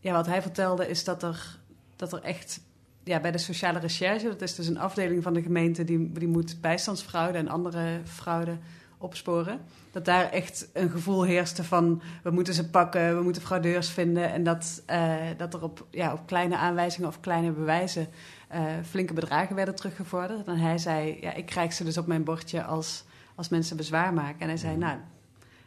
ja, 0.00 0.12
wat 0.12 0.26
hij 0.26 0.42
vertelde 0.42 0.88
is 0.88 1.04
dat 1.04 1.22
er, 1.22 1.58
dat 1.96 2.12
er 2.12 2.22
echt 2.22 2.60
ja, 3.04 3.20
bij 3.20 3.30
de 3.30 3.38
sociale 3.38 3.78
recherche, 3.78 4.28
dat 4.28 4.42
is 4.42 4.54
dus 4.54 4.66
een 4.66 4.78
afdeling 4.78 5.22
van 5.22 5.32
de 5.34 5.42
gemeente 5.42 5.84
die, 5.84 6.12
die 6.12 6.28
moet 6.28 6.60
bijstandsfraude 6.60 7.38
en 7.38 7.48
andere 7.48 8.00
fraude 8.04 8.56
opsporen. 9.00 9.60
Dat 9.90 10.04
daar 10.04 10.30
echt 10.30 10.68
een 10.72 10.90
gevoel 10.90 11.22
heerste 11.22 11.64
van 11.64 12.02
we 12.22 12.30
moeten 12.30 12.54
ze 12.54 12.70
pakken, 12.70 13.16
we 13.16 13.22
moeten 13.22 13.42
fraudeurs 13.42 13.90
vinden. 13.90 14.32
En 14.32 14.42
dat, 14.42 14.82
eh, 14.86 15.14
dat 15.36 15.54
er 15.54 15.62
op, 15.62 15.86
ja, 15.90 16.12
op 16.12 16.26
kleine 16.26 16.56
aanwijzingen 16.56 17.08
of 17.08 17.20
kleine 17.20 17.50
bewijzen 17.50 18.08
eh, 18.48 18.62
flinke 18.88 19.12
bedragen 19.12 19.56
werden 19.56 19.74
teruggevorderd. 19.74 20.46
En 20.46 20.58
hij 20.58 20.78
zei, 20.78 21.18
ja, 21.20 21.34
ik 21.34 21.46
krijg 21.46 21.72
ze 21.72 21.84
dus 21.84 21.98
op 21.98 22.06
mijn 22.06 22.24
bordje 22.24 22.64
als, 22.64 23.04
als 23.34 23.48
mensen 23.48 23.76
bezwaar 23.76 24.12
maken. 24.12 24.40
En 24.40 24.48
hij 24.48 24.56
zei, 24.56 24.76
nou, 24.76 24.98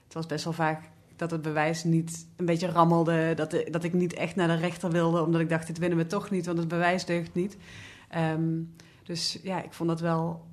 het 0.03 0.13
was 0.13 0.25
best 0.25 0.43
wel 0.43 0.53
vaak 0.53 0.81
dat 1.15 1.31
het 1.31 1.41
bewijs 1.41 1.83
niet 1.83 2.27
een 2.35 2.45
beetje 2.45 2.67
rammelde. 2.67 3.33
Dat, 3.35 3.63
dat 3.71 3.83
ik 3.83 3.93
niet 3.93 4.13
echt 4.13 4.35
naar 4.35 4.47
de 4.47 4.55
rechter 4.55 4.91
wilde, 4.91 5.23
omdat 5.23 5.41
ik 5.41 5.49
dacht: 5.49 5.67
dit 5.67 5.77
winnen 5.77 5.97
we 5.97 6.07
toch 6.07 6.29
niet, 6.29 6.45
want 6.45 6.57
het 6.57 6.67
bewijs 6.67 7.05
deugt 7.05 7.33
niet. 7.33 7.57
Ehm, 8.09 8.61
dus 9.03 9.39
ja, 9.43 9.63
ik 9.63 9.73
vond 9.73 9.89
dat 9.89 9.99
wel, 9.99 10.45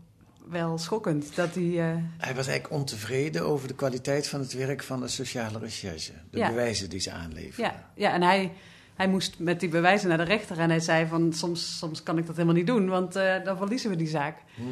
wel 0.48 0.78
schokkend. 0.78 1.36
Dat 1.36 1.54
hij, 1.54 1.62
uh... 1.62 1.94
hij 2.16 2.34
was 2.34 2.46
eigenlijk 2.46 2.70
ontevreden 2.70 3.44
over 3.44 3.68
de 3.68 3.74
kwaliteit 3.74 4.28
van 4.28 4.40
het 4.40 4.52
werk 4.52 4.82
van 4.82 5.00
de 5.00 5.08
sociale 5.08 5.58
recherche. 5.58 6.12
De 6.30 6.46
bewijzen 6.46 6.90
die 6.90 7.00
ze 7.00 7.10
aanleveren. 7.10 7.64
Ja, 7.64 7.90
ja 7.94 8.12
en 8.12 8.22
hij, 8.22 8.52
hij 8.94 9.08
moest 9.08 9.38
met 9.38 9.60
die 9.60 9.68
bewijzen 9.68 10.08
naar 10.08 10.18
de 10.18 10.24
rechter. 10.24 10.58
En 10.58 10.70
hij 10.70 10.80
zei 10.80 11.06
van 11.06 11.32
soms, 11.32 11.78
soms 11.78 12.02
kan 12.02 12.18
ik 12.18 12.26
dat 12.26 12.36
helemaal 12.36 12.56
niet 12.56 12.66
doen, 12.66 12.88
want 12.88 13.16
uh, 13.16 13.44
dan 13.44 13.56
verliezen 13.56 13.90
we 13.90 13.96
die 13.96 14.08
zaak. 14.08 14.36
Hm. 14.54 14.62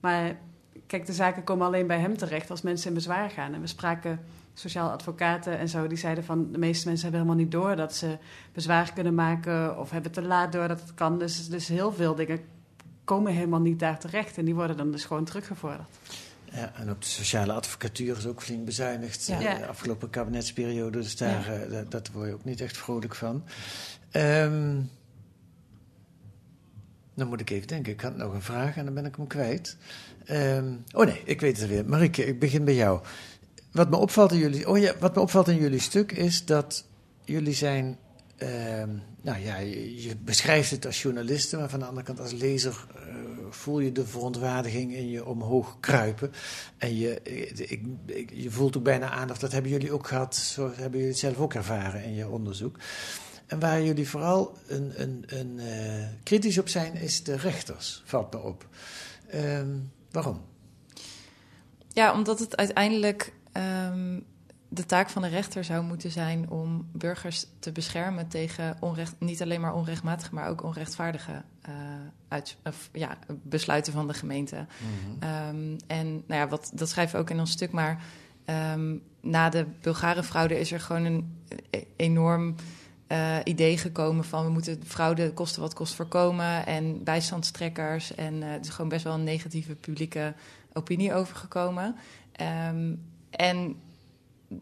Maar 0.00 0.36
kijk, 0.86 1.06
de 1.06 1.12
zaken 1.12 1.44
komen 1.44 1.66
alleen 1.66 1.86
bij 1.86 1.98
hem 1.98 2.16
terecht 2.16 2.50
als 2.50 2.62
mensen 2.62 2.88
in 2.88 2.94
bezwaar 2.94 3.30
gaan. 3.30 3.54
En 3.54 3.60
we 3.60 3.66
spraken 3.66 4.20
sociaal 4.54 4.90
advocaten 4.90 5.58
en 5.58 5.68
zo, 5.68 5.86
die 5.86 5.98
zeiden 5.98 6.24
van 6.24 6.52
de 6.52 6.58
meeste 6.58 6.86
mensen 6.86 7.02
hebben 7.10 7.20
helemaal 7.26 7.44
niet 7.44 7.52
door 7.52 7.76
dat 7.76 7.94
ze 7.94 8.18
bezwaar 8.52 8.92
kunnen 8.92 9.14
maken 9.14 9.78
of 9.78 9.90
hebben 9.90 10.12
te 10.12 10.22
laat 10.22 10.52
door 10.52 10.68
dat 10.68 10.80
het 10.80 10.94
kan. 10.94 11.18
Dus, 11.18 11.48
dus 11.48 11.68
heel 11.68 11.92
veel 11.92 12.14
dingen 12.14 12.40
komen 13.04 13.32
helemaal 13.32 13.60
niet 13.60 13.78
daar 13.78 13.98
terecht 13.98 14.38
en 14.38 14.44
die 14.44 14.54
worden 14.54 14.76
dan 14.76 14.90
dus 14.90 15.04
gewoon 15.04 15.24
teruggevorderd. 15.24 15.88
Ja, 16.44 16.72
en 16.74 16.90
op 16.90 17.00
de 17.00 17.08
sociale 17.08 17.52
advocatuur 17.52 18.16
is 18.16 18.26
ook 18.26 18.42
flink 18.42 18.64
bezuinigd 18.64 19.26
ja. 19.26 19.40
Eh, 19.40 19.58
de 19.58 19.66
afgelopen 19.66 20.10
kabinetsperiode. 20.10 20.98
Dus 20.98 21.16
daar, 21.16 21.52
ja. 21.52 21.66
uh, 21.66 21.78
dat 21.88 22.08
word 22.08 22.28
je 22.28 22.34
ook 22.34 22.44
niet 22.44 22.60
echt 22.60 22.76
vrolijk 22.76 23.14
van. 23.14 23.44
Um, 24.12 24.90
dan 27.14 27.28
moet 27.28 27.40
ik 27.40 27.50
even 27.50 27.68
denken. 27.68 27.92
Ik 27.92 28.00
had 28.00 28.16
nog 28.16 28.34
een 28.34 28.42
vraag 28.42 28.76
en 28.76 28.84
dan 28.84 28.94
ben 28.94 29.04
ik 29.04 29.16
hem 29.16 29.26
kwijt. 29.26 29.76
Um, 30.30 30.84
oh 30.92 31.06
nee, 31.06 31.22
ik 31.24 31.40
weet 31.40 31.60
het 31.60 31.68
weer. 31.68 31.86
Marieke, 31.86 32.26
ik 32.26 32.38
begin 32.38 32.64
bij 32.64 32.74
jou. 32.74 33.00
Wat 33.72 33.90
me 33.90 33.96
opvalt 33.96 34.32
in 34.32 34.38
jullie, 34.38 34.68
oh 34.68 34.78
ja, 34.78 34.94
wat 34.98 35.14
me 35.14 35.20
opvalt 35.20 35.48
in 35.48 35.56
jullie 35.56 35.78
stuk 35.78 36.12
is 36.12 36.44
dat 36.44 36.84
jullie 37.24 37.54
zijn. 37.54 37.98
Uh, 38.42 38.48
nou 39.22 39.40
ja, 39.40 39.56
je, 39.56 40.16
beschrijft 40.24 40.70
het 40.70 40.86
als 40.86 41.02
journalisten, 41.02 41.58
maar 41.58 41.68
van 41.68 41.78
de 41.78 41.84
andere 41.84 42.06
kant 42.06 42.20
als 42.20 42.32
lezer 42.32 42.86
uh, 42.96 43.14
voel 43.50 43.80
je 43.80 43.92
de 43.92 44.06
verontwaardiging 44.06 44.94
in 44.94 45.08
je 45.08 45.24
omhoog 45.24 45.76
kruipen. 45.80 46.32
En 46.78 46.96
je, 46.96 47.22
ik, 47.54 48.30
je 48.32 48.50
voelt 48.50 48.76
ook 48.76 48.82
bijna 48.82 49.10
aan, 49.10 49.30
of 49.30 49.38
dat 49.38 49.52
hebben 49.52 49.70
jullie 49.70 49.92
ook 49.92 50.06
gehad, 50.06 50.36
zo 50.36 50.72
hebben 50.74 50.92
jullie 50.92 51.06
het 51.06 51.18
zelf 51.18 51.36
ook 51.38 51.54
ervaren 51.54 52.04
in 52.04 52.14
je 52.14 52.28
onderzoek. 52.28 52.76
En 53.46 53.58
waar 53.58 53.82
jullie 53.82 54.08
vooral 54.08 54.56
een, 54.66 54.92
een, 54.96 55.24
een, 55.26 55.58
uh, 55.58 56.06
kritisch 56.22 56.58
op 56.58 56.68
zijn, 56.68 56.94
is 56.94 57.22
de 57.22 57.36
rechters, 57.36 58.02
valt 58.04 58.32
me 58.32 58.40
op. 58.40 58.66
Um, 59.34 59.92
waarom? 60.10 60.40
Ja, 61.88 62.12
omdat 62.12 62.38
het 62.38 62.56
uiteindelijk 62.56 63.32
um, 63.52 64.24
de 64.74 64.86
taak 64.86 65.10
van 65.10 65.22
de 65.22 65.28
rechter 65.28 65.64
zou 65.64 65.84
moeten 65.84 66.10
zijn 66.10 66.50
om 66.50 66.88
burgers 66.92 67.46
te 67.58 67.72
beschermen 67.72 68.28
tegen 68.28 68.76
onrecht, 68.80 69.14
niet 69.18 69.42
alleen 69.42 69.60
maar 69.60 69.74
onrechtmatige, 69.74 70.34
maar 70.34 70.48
ook 70.48 70.62
onrechtvaardige 70.62 71.42
uh, 71.68 71.74
uit, 72.28 72.56
of, 72.64 72.88
ja, 72.92 73.18
besluiten 73.42 73.92
van 73.92 74.06
de 74.06 74.14
gemeente. 74.14 74.56
Mm 74.56 75.18
-hmm. 75.20 75.48
um, 75.48 75.76
en 75.86 76.12
nou 76.12 76.40
ja, 76.40 76.48
wat, 76.48 76.70
dat 76.74 76.88
schrijven 76.88 77.16
we 77.16 77.22
ook 77.22 77.30
in 77.30 77.40
ons 77.40 77.50
stuk, 77.50 77.72
maar 77.72 78.02
um, 78.74 79.02
na 79.20 79.48
de 79.48 79.66
Bulgare 79.80 80.22
fraude 80.22 80.60
is 80.60 80.72
er 80.72 80.80
gewoon 80.80 81.04
een 81.04 81.38
enorm 81.96 82.54
uh, 83.08 83.36
idee 83.44 83.78
gekomen 83.78 84.24
van 84.24 84.44
we 84.44 84.50
moeten 84.50 84.80
fraude 84.86 85.32
kosten 85.32 85.62
wat 85.62 85.74
kost 85.74 85.94
voorkomen 85.94 86.66
en 86.66 87.04
bijstandstrekkers. 87.04 88.14
En 88.14 88.34
uh, 88.34 88.50
het 88.50 88.64
is 88.64 88.70
gewoon 88.70 88.90
best 88.90 89.04
wel 89.04 89.14
een 89.14 89.24
negatieve 89.24 89.74
publieke 89.74 90.34
opinie 90.72 91.14
overgekomen. 91.14 91.96
Um, 92.70 93.10
en 93.30 93.76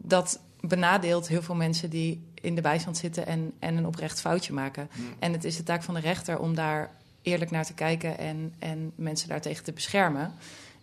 dat 0.01 0.39
benadeelt 0.59 1.27
heel 1.27 1.41
veel 1.41 1.55
mensen 1.55 1.89
die 1.89 2.23
in 2.33 2.55
de 2.55 2.61
bijstand 2.61 2.97
zitten 2.97 3.25
en, 3.25 3.53
en 3.59 3.77
een 3.77 3.85
oprecht 3.85 4.21
foutje 4.21 4.53
maken. 4.53 4.89
Mm. 4.95 5.05
En 5.19 5.31
het 5.31 5.43
is 5.43 5.57
de 5.57 5.63
taak 5.63 5.83
van 5.83 5.93
de 5.93 5.99
rechter 5.99 6.39
om 6.39 6.55
daar 6.55 6.91
eerlijk 7.21 7.51
naar 7.51 7.65
te 7.65 7.73
kijken 7.73 8.17
en, 8.17 8.53
en 8.59 8.91
mensen 8.95 9.29
daartegen 9.29 9.63
te 9.63 9.71
beschermen. 9.71 10.33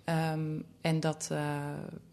Um, 0.04 0.64
en 0.80 1.00
dat, 1.00 1.28
uh, 1.32 1.38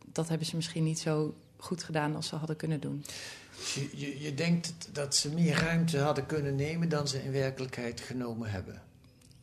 dat 0.06 0.30
hebben 0.30 0.48
ze 0.48 0.56
misschien 0.56 0.84
niet 0.84 1.00
zo 1.00 1.36
goed 1.58 1.84
gedaan 1.84 2.16
als 2.16 2.28
ze 2.28 2.36
hadden 2.36 2.56
kunnen 2.56 2.80
doen. 2.80 3.06
Je, 3.74 3.90
je, 3.94 4.22
je, 4.22 4.34
denkt 4.34 4.74
dat 4.92 5.16
ze 5.16 5.30
meer 5.30 5.56
ruimte 5.56 6.00
hadden 6.00 6.26
kunnen 6.26 6.56
nemen 6.56 6.90
dan 6.90 7.08
ze 7.08 7.24
in 7.24 7.32
werkelijkheid 7.32 8.02
genomen 8.02 8.52
hebben. 8.52 8.82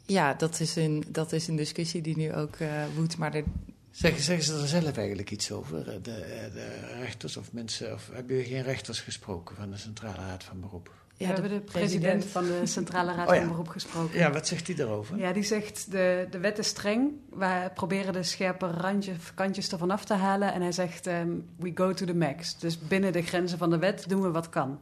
Ja, 0.06 0.34
dat 0.34 0.60
is 0.60 0.76
een, 0.76 1.04
dat 1.08 1.32
is 1.32 1.48
een 1.48 1.56
discussie 1.56 2.02
die 2.02 2.16
nu 2.16 2.34
ook 2.34 2.58
uh, 2.58 2.84
woedt. 2.94 3.18
Maar 3.18 3.34
er, 3.34 3.44
Zeggen, 3.92 4.22
zeggen 4.22 4.44
ze 4.44 4.60
er 4.60 4.68
zelf 4.68 4.96
eigenlijk 4.96 5.30
iets 5.30 5.50
over, 5.50 5.84
de, 5.84 6.00
de 6.02 6.94
rechters 6.98 7.36
of 7.36 7.52
mensen? 7.52 7.92
Of 7.92 8.08
hebben 8.12 8.36
jullie 8.36 8.50
geen 8.50 8.62
rechters 8.62 9.00
gesproken 9.00 9.56
van 9.56 9.70
de 9.70 9.76
Centrale 9.76 10.16
Raad 10.16 10.44
van 10.44 10.60
Beroep? 10.60 10.90
Ja, 11.16 11.26
we 11.26 11.32
hebben 11.32 11.50
de 11.50 11.60
president 11.60 12.24
van 12.24 12.44
de 12.44 12.60
Centrale 12.76 13.14
Raad 13.14 13.28
oh, 13.28 13.34
ja. 13.34 13.40
van 13.40 13.50
Beroep 13.50 13.68
gesproken. 13.68 14.18
Ja, 14.18 14.32
wat 14.32 14.46
zegt 14.46 14.66
hij 14.66 14.76
daarover? 14.76 15.18
Ja, 15.18 15.32
die 15.32 15.42
zegt 15.42 15.90
de, 15.90 16.26
de 16.30 16.38
wet 16.38 16.58
is 16.58 16.66
streng. 16.66 17.10
Wij 17.30 17.70
proberen 17.74 18.12
de 18.12 18.22
scherpe 18.22 18.66
randjes, 18.66 19.34
kantjes 19.34 19.72
ervan 19.72 19.90
af 19.90 20.04
te 20.04 20.14
halen. 20.14 20.52
En 20.52 20.62
hij 20.62 20.72
zegt, 20.72 21.06
um, 21.06 21.46
we 21.58 21.70
go 21.74 21.94
to 21.94 22.06
the 22.06 22.14
max. 22.14 22.58
Dus 22.58 22.78
binnen 22.78 23.12
de 23.12 23.22
grenzen 23.22 23.58
van 23.58 23.70
de 23.70 23.78
wet 23.78 24.08
doen 24.08 24.22
we 24.22 24.30
wat 24.30 24.48
kan. 24.48 24.80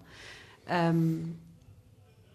Um, 0.73 1.39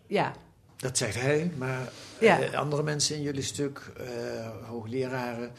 ja. 0.08 0.34
Dat 0.76 0.98
zegt 0.98 1.22
hij, 1.22 1.52
maar 1.58 1.90
ja. 2.20 2.40
uh, 2.40 2.54
andere 2.54 2.84
mensen 2.84 3.16
in 3.16 3.22
jullie 3.22 3.42
stuk, 3.42 3.92
uh, 4.02 4.08
hoogleraren 4.68 5.52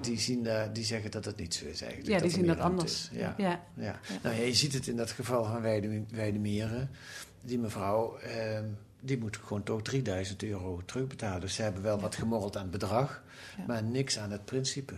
die, 0.00 0.18
zien 0.18 0.42
daar, 0.42 0.72
die 0.72 0.84
zeggen 0.84 1.10
dat 1.10 1.24
het 1.24 1.36
niet 1.36 1.54
zo 1.54 1.66
is 1.66 1.80
eigenlijk. 1.80 2.12
Ja, 2.12 2.18
die 2.18 2.30
zien 2.30 2.46
dat 2.46 2.58
anders. 2.58 3.08
Ja. 3.12 3.34
Ja. 3.36 3.64
Ja. 3.74 4.00
Nou, 4.22 4.36
ja, 4.36 4.42
je 4.42 4.54
ziet 4.54 4.72
het 4.72 4.86
in 4.86 4.96
dat 4.96 5.10
geval 5.10 5.44
van 5.44 5.60
Weide, 5.60 6.04
Weidemeren. 6.10 6.90
Die 7.40 7.58
mevrouw, 7.58 8.16
eh, 8.16 8.60
die 9.00 9.18
moet 9.18 9.36
gewoon 9.36 9.62
toch 9.62 9.82
3000 9.82 10.42
euro 10.42 10.82
terugbetalen. 10.84 11.40
Dus 11.40 11.54
ze 11.54 11.62
hebben 11.62 11.82
wel 11.82 12.00
wat 12.00 12.14
gemorreld 12.14 12.56
aan 12.56 12.62
het 12.62 12.70
bedrag, 12.70 13.22
maar 13.66 13.82
niks 13.82 14.18
aan 14.18 14.30
het 14.30 14.44
principe. 14.44 14.94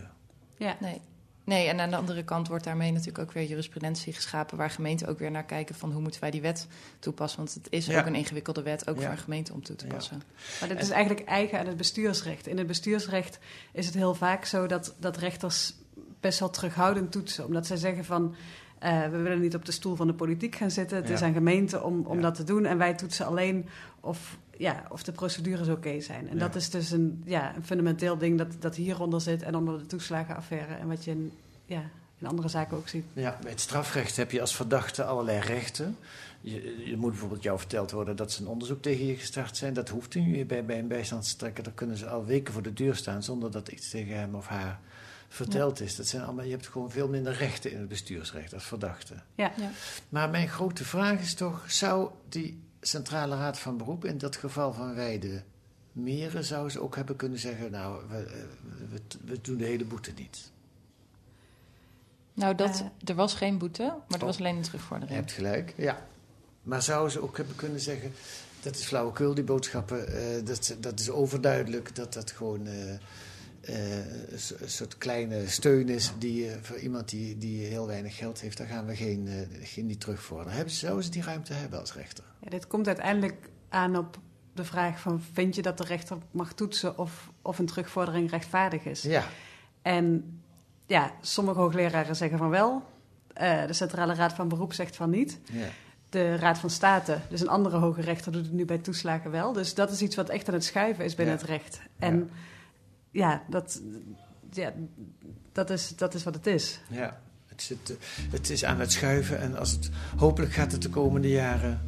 Ja, 0.57 0.77
nee. 0.79 1.01
Nee, 1.43 1.67
en 1.67 1.79
aan 1.79 1.89
de 1.89 1.95
andere 1.95 2.23
kant 2.23 2.47
wordt 2.47 2.63
daarmee 2.63 2.91
natuurlijk 2.91 3.19
ook 3.19 3.31
weer 3.31 3.43
jurisprudentie 3.43 4.13
geschapen... 4.13 4.57
waar 4.57 4.69
gemeenten 4.69 5.07
ook 5.07 5.19
weer 5.19 5.31
naar 5.31 5.45
kijken 5.45 5.75
van 5.75 5.91
hoe 5.91 6.01
moeten 6.01 6.21
wij 6.21 6.31
die 6.31 6.41
wet 6.41 6.67
toepassen. 6.99 7.39
Want 7.39 7.53
het 7.53 7.67
is 7.69 7.85
ja. 7.85 7.99
ook 7.99 8.05
een 8.05 8.15
ingewikkelde 8.15 8.61
wet, 8.61 8.89
ook 8.89 8.95
ja. 8.95 9.01
voor 9.01 9.11
een 9.11 9.17
gemeente 9.17 9.53
om 9.53 9.63
toe 9.63 9.75
te 9.75 9.87
passen. 9.87 10.15
Ja. 10.15 10.33
Maar 10.59 10.69
dit 10.69 10.81
is 10.81 10.89
eigenlijk 10.89 11.27
eigen 11.27 11.59
aan 11.59 11.67
het 11.67 11.77
bestuursrecht. 11.77 12.47
In 12.47 12.57
het 12.57 12.67
bestuursrecht 12.67 13.39
is 13.71 13.85
het 13.85 13.95
heel 13.95 14.15
vaak 14.15 14.45
zo 14.45 14.67
dat, 14.67 14.95
dat 14.99 15.17
rechters 15.17 15.73
best 16.19 16.39
wel 16.39 16.49
terughoudend 16.49 17.11
toetsen. 17.11 17.45
Omdat 17.45 17.67
zij 17.67 17.77
zeggen 17.77 18.05
van... 18.05 18.35
Uh, 18.83 19.07
we 19.07 19.17
willen 19.17 19.41
niet 19.41 19.55
op 19.55 19.65
de 19.65 19.71
stoel 19.71 19.95
van 19.95 20.07
de 20.07 20.13
politiek 20.13 20.55
gaan 20.55 20.71
zitten. 20.71 20.97
Het 20.97 21.09
is 21.09 21.21
aan 21.21 21.33
gemeenten 21.33 21.83
om, 21.83 22.05
om 22.05 22.21
dat 22.21 22.35
te 22.35 22.43
doen. 22.43 22.65
En 22.65 22.77
wij 22.77 22.93
toetsen 22.93 23.25
alleen 23.25 23.69
of, 23.99 24.37
ja, 24.59 24.83
of 24.89 25.03
de 25.03 25.11
procedures 25.11 25.67
oké 25.67 25.77
okay 25.77 26.01
zijn. 26.01 26.29
En 26.29 26.37
dat 26.37 26.55
is 26.55 26.69
dus 26.69 26.91
een, 26.91 27.21
ja, 27.25 27.55
een 27.55 27.65
fundamenteel 27.65 28.17
ding 28.17 28.37
dat, 28.37 28.47
dat 28.59 28.75
hieronder 28.75 29.21
zit 29.21 29.41
en 29.41 29.55
onder 29.55 29.77
de 29.77 29.85
toeslagenaffaire. 29.85 30.73
En 30.73 30.87
wat 30.87 31.03
je 31.03 31.11
in, 31.11 31.31
ja, 31.65 31.83
in 32.17 32.27
andere 32.27 32.47
zaken 32.47 32.77
ook 32.77 32.87
ziet. 32.87 33.05
Ja, 33.13 33.37
bij 33.41 33.51
het 33.51 33.59
strafrecht 33.59 34.15
heb 34.15 34.31
je 34.31 34.41
als 34.41 34.55
verdachte 34.55 35.03
allerlei 35.03 35.39
rechten. 35.39 35.97
Je, 36.41 36.83
je, 36.85 36.97
moet 36.97 37.09
bijvoorbeeld 37.09 37.43
jou 37.43 37.59
verteld 37.59 37.91
worden 37.91 38.15
dat 38.15 38.31
ze 38.31 38.41
een 38.41 38.47
onderzoek 38.47 38.81
tegen 38.81 39.05
je 39.05 39.15
gestart 39.15 39.57
zijn. 39.57 39.73
Dat 39.73 39.89
hoeft 39.89 40.15
nu 40.15 40.45
bij, 40.45 40.65
bij 40.65 40.79
een 40.79 40.87
bijstandstrekker. 40.87 41.63
Daar 41.63 41.73
kunnen 41.73 41.97
ze 41.97 42.09
al 42.09 42.25
weken 42.25 42.53
voor 42.53 42.63
de 42.63 42.73
deur 42.73 42.95
staan 42.95 43.23
zonder 43.23 43.51
dat 43.51 43.67
iets 43.67 43.89
tegen 43.89 44.15
hem 44.15 44.35
of 44.35 44.47
haar 44.47 44.79
verteld 45.27 45.77
ja. 45.77 45.85
is. 45.85 45.95
Dat 45.95 46.07
zijn 46.07 46.23
allemaal, 46.23 46.45
je 46.45 46.51
hebt 46.51 46.67
gewoon 46.67 46.91
veel 46.91 47.07
minder 47.07 47.33
rechten 47.33 47.71
in 47.71 47.79
het 47.79 47.87
bestuursrecht 47.87 48.53
als 48.53 48.63
verdachte. 48.63 49.13
Ja. 49.35 49.51
ja. 49.57 49.71
Maar 50.09 50.29
mijn 50.29 50.47
grote 50.47 50.83
vraag 50.85 51.19
is 51.19 51.33
toch, 51.33 51.71
zou 51.71 52.09
die 52.29 52.67
Centrale 52.81 53.35
Raad 53.35 53.59
van 53.59 53.77
Beroep 53.77 54.05
in 54.05 54.17
dat 54.17 54.35
geval 54.35 54.73
van 54.73 54.95
Weide 54.95 55.43
Meren, 55.91 56.43
zou 56.43 56.69
ze 56.69 56.81
ook 56.81 56.95
hebben 56.95 57.15
kunnen 57.15 57.39
zeggen, 57.39 57.71
nou, 57.71 58.01
we, 58.09 58.45
we, 58.89 59.01
we 59.25 59.41
doen 59.41 59.57
de 59.57 59.65
hele 59.65 59.85
boete 59.85 60.11
niet. 60.15 60.51
Nou, 62.33 62.55
dat, 62.55 62.79
uh, 62.79 63.09
er 63.09 63.15
was 63.15 63.33
geen 63.33 63.57
boete, 63.57 63.83
maar 63.83 64.03
er 64.07 64.15
oh. 64.15 64.21
was 64.21 64.39
alleen 64.39 64.55
een 64.55 64.61
terugvordering. 64.61 65.11
Je 65.11 65.19
hebt 65.19 65.31
gelijk, 65.31 65.73
ja. 65.77 66.07
Maar 66.63 66.81
zouden 66.81 67.11
ze 67.11 67.21
ook 67.21 67.37
hebben 67.37 67.55
kunnen 67.55 67.79
zeggen, 67.79 68.11
dat 68.61 68.75
is 68.75 68.85
flauwekul, 68.85 69.33
die 69.33 69.43
boodschappen, 69.43 70.09
uh, 70.09 70.45
dat, 70.45 70.75
dat 70.79 70.99
is 70.99 71.09
overduidelijk, 71.09 71.95
dat 71.95 72.13
dat 72.13 72.31
gewoon... 72.31 72.67
Uh, 72.67 72.93
een 73.61 74.69
soort 74.69 74.97
kleine 74.97 75.47
steun 75.47 75.89
is 75.89 76.11
die, 76.17 76.45
uh, 76.45 76.51
voor 76.61 76.77
iemand 76.77 77.09
die, 77.09 77.37
die 77.37 77.65
heel 77.65 77.87
weinig 77.87 78.15
geld 78.15 78.41
heeft, 78.41 78.57
daar 78.57 78.67
gaan 78.67 78.85
we 78.85 78.95
geen, 78.95 79.27
uh, 79.27 79.35
geen 79.61 79.85
niet 79.85 79.99
terugvorderen. 79.99 80.53
Hebben, 80.53 80.73
zouden 80.73 81.03
ze 81.03 81.09
die 81.09 81.23
ruimte 81.23 81.53
hebben 81.53 81.79
als 81.79 81.93
rechter? 81.93 82.23
Ja, 82.39 82.49
dit 82.49 82.67
komt 82.67 82.87
uiteindelijk 82.87 83.49
aan 83.69 83.97
op 83.97 84.17
de 84.53 84.63
vraag 84.63 84.99
van 84.99 85.21
vind 85.33 85.55
je 85.55 85.61
dat 85.61 85.77
de 85.77 85.83
rechter 85.83 86.17
mag 86.31 86.53
toetsen 86.53 86.97
of, 86.97 87.31
of 87.41 87.59
een 87.59 87.65
terugvordering 87.65 88.29
rechtvaardig 88.29 88.85
is? 88.85 89.01
Ja. 89.01 89.23
En 89.81 90.39
ja, 90.85 91.11
sommige 91.21 91.59
hoogleraren 91.59 92.15
zeggen 92.15 92.37
van 92.37 92.49
wel, 92.49 92.83
de 93.33 93.73
Centrale 93.73 94.13
Raad 94.13 94.33
van 94.33 94.47
Beroep 94.47 94.73
zegt 94.73 94.95
van 94.95 95.09
niet. 95.09 95.39
Ja. 95.51 95.67
De 96.09 96.35
Raad 96.35 96.57
van 96.57 96.69
State, 96.69 97.19
dus 97.29 97.41
een 97.41 97.49
andere 97.49 97.77
hoge 97.77 98.01
rechter, 98.01 98.31
doet 98.31 98.45
het 98.45 98.53
nu 98.53 98.65
bij 98.65 98.77
toeslagen 98.77 99.31
wel. 99.31 99.53
Dus 99.53 99.73
dat 99.73 99.91
is 99.91 100.01
iets 100.01 100.15
wat 100.15 100.29
echt 100.29 100.47
aan 100.47 100.53
het 100.53 100.63
schuiven 100.63 101.05
is 101.05 101.15
binnen 101.15 101.35
ja. 101.35 101.41
het 101.41 101.49
recht. 101.49 101.81
En 101.99 102.17
ja 102.17 102.25
ja, 103.11 103.43
dat, 103.49 103.81
ja, 104.51 104.73
dat, 105.51 105.69
is, 105.69 105.93
dat 105.95 106.13
is 106.13 106.23
wat 106.23 106.33
het 106.33 106.47
is. 106.47 106.79
Ja, 106.87 107.19
Het, 107.47 107.61
zit, 107.61 107.97
het 108.31 108.49
is 108.49 108.65
aan 108.65 108.79
het 108.79 108.91
schuiven 108.91 109.39
en 109.39 109.57
als 109.57 109.71
het, 109.71 109.89
hopelijk 110.17 110.51
gaat 110.51 110.71
het 110.71 110.81
de 110.81 110.89
komende 110.89 111.29
jaren 111.29 111.81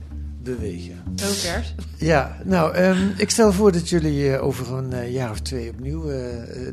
bewegen. 0.43 1.03
Ook 1.07 1.63
Ja, 1.97 2.37
nou, 2.43 2.73
ehm, 2.73 3.09
ik 3.17 3.29
stel 3.29 3.53
voor 3.53 3.71
dat 3.71 3.89
jullie 3.89 4.29
uh, 4.29 4.43
over 4.43 4.73
een 4.73 4.91
uh, 4.91 5.11
jaar 5.11 5.31
of 5.31 5.39
twee 5.39 5.69
opnieuw 5.69 6.11
uh, 6.11 6.17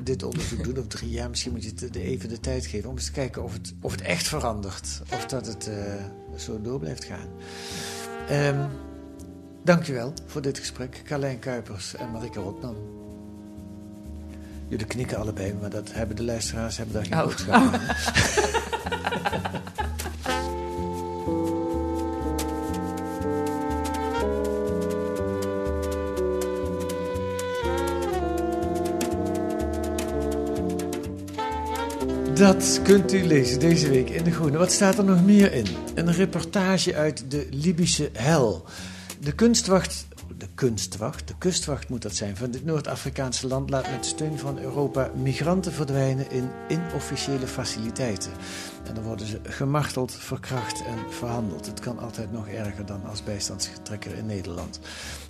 dit 0.02 0.22
onderzoek 0.22 0.64
doen, 0.64 0.78
of 0.78 0.86
drie 0.86 1.10
jaar. 1.10 1.28
Misschien 1.28 1.52
moet 1.52 1.64
je 1.64 1.72
het 1.80 1.94
even 1.94 2.28
de 2.28 2.40
tijd 2.40 2.66
geven 2.66 2.88
om 2.90 2.96
eens 2.96 3.04
te 3.04 3.12
kijken 3.12 3.42
of 3.42 3.52
het, 3.52 3.74
of 3.80 3.92
het 3.92 4.00
echt 4.00 4.28
verandert. 4.28 5.02
Of 5.12 5.26
dat 5.26 5.46
het 5.46 5.70
zo 6.36 6.60
door 6.60 6.78
blijft 6.78 7.04
gaan. 7.04 7.28
Um, 8.30 8.68
dankjewel 9.64 10.12
voor 10.26 10.42
dit 10.42 10.58
gesprek, 10.58 11.02
Carlijn 11.04 11.38
Kuipers 11.38 11.94
en 11.94 12.10
Marike 12.10 12.40
Rotman. 12.40 12.76
Jullie 14.68 14.86
knikken 14.86 15.18
allebei, 15.18 15.54
maar 15.60 15.70
dat 15.70 15.92
hebben 15.92 16.16
de 16.16 16.24
luisteraars 16.24 16.76
hebben 16.76 16.94
daar 16.94 17.04
geen 17.04 17.18
oh. 17.18 17.24
boodschap 17.24 17.54
oh. 17.54 17.74
Dat 32.38 32.80
kunt 32.82 33.12
u 33.12 33.26
lezen 33.26 33.60
deze 33.60 33.88
week 33.88 34.10
in 34.10 34.24
De 34.24 34.30
Groene. 34.30 34.58
Wat 34.58 34.72
staat 34.72 34.98
er 34.98 35.04
nog 35.04 35.24
meer 35.24 35.52
in? 35.52 35.66
Een 35.94 36.12
reportage 36.12 36.94
uit 36.94 37.24
de 37.28 37.46
Libische 37.50 38.10
hel. 38.12 38.64
De 39.20 39.32
kunstwacht, 39.32 40.06
kunstwacht, 40.58 41.28
de 41.28 41.34
kustwacht 41.38 41.88
moet 41.88 42.02
dat 42.02 42.14
zijn, 42.14 42.36
van 42.36 42.50
dit 42.50 42.64
Noord-Afrikaanse 42.64 43.46
land 43.46 43.70
laat 43.70 43.90
met 43.90 44.06
steun 44.06 44.38
van 44.38 44.58
Europa 44.58 45.10
migranten 45.14 45.72
verdwijnen 45.72 46.30
in 46.30 46.50
inofficiële 46.68 47.46
faciliteiten. 47.46 48.32
En 48.84 48.94
dan 48.94 49.04
worden 49.04 49.26
ze 49.26 49.40
gemarteld, 49.42 50.12
verkracht 50.12 50.84
en 50.84 51.12
verhandeld. 51.12 51.66
Het 51.66 51.80
kan 51.80 51.98
altijd 51.98 52.32
nog 52.32 52.48
erger 52.48 52.86
dan 52.86 53.04
als 53.04 53.24
bijstandstrekker 53.24 54.14
in 54.14 54.26
Nederland. 54.26 54.80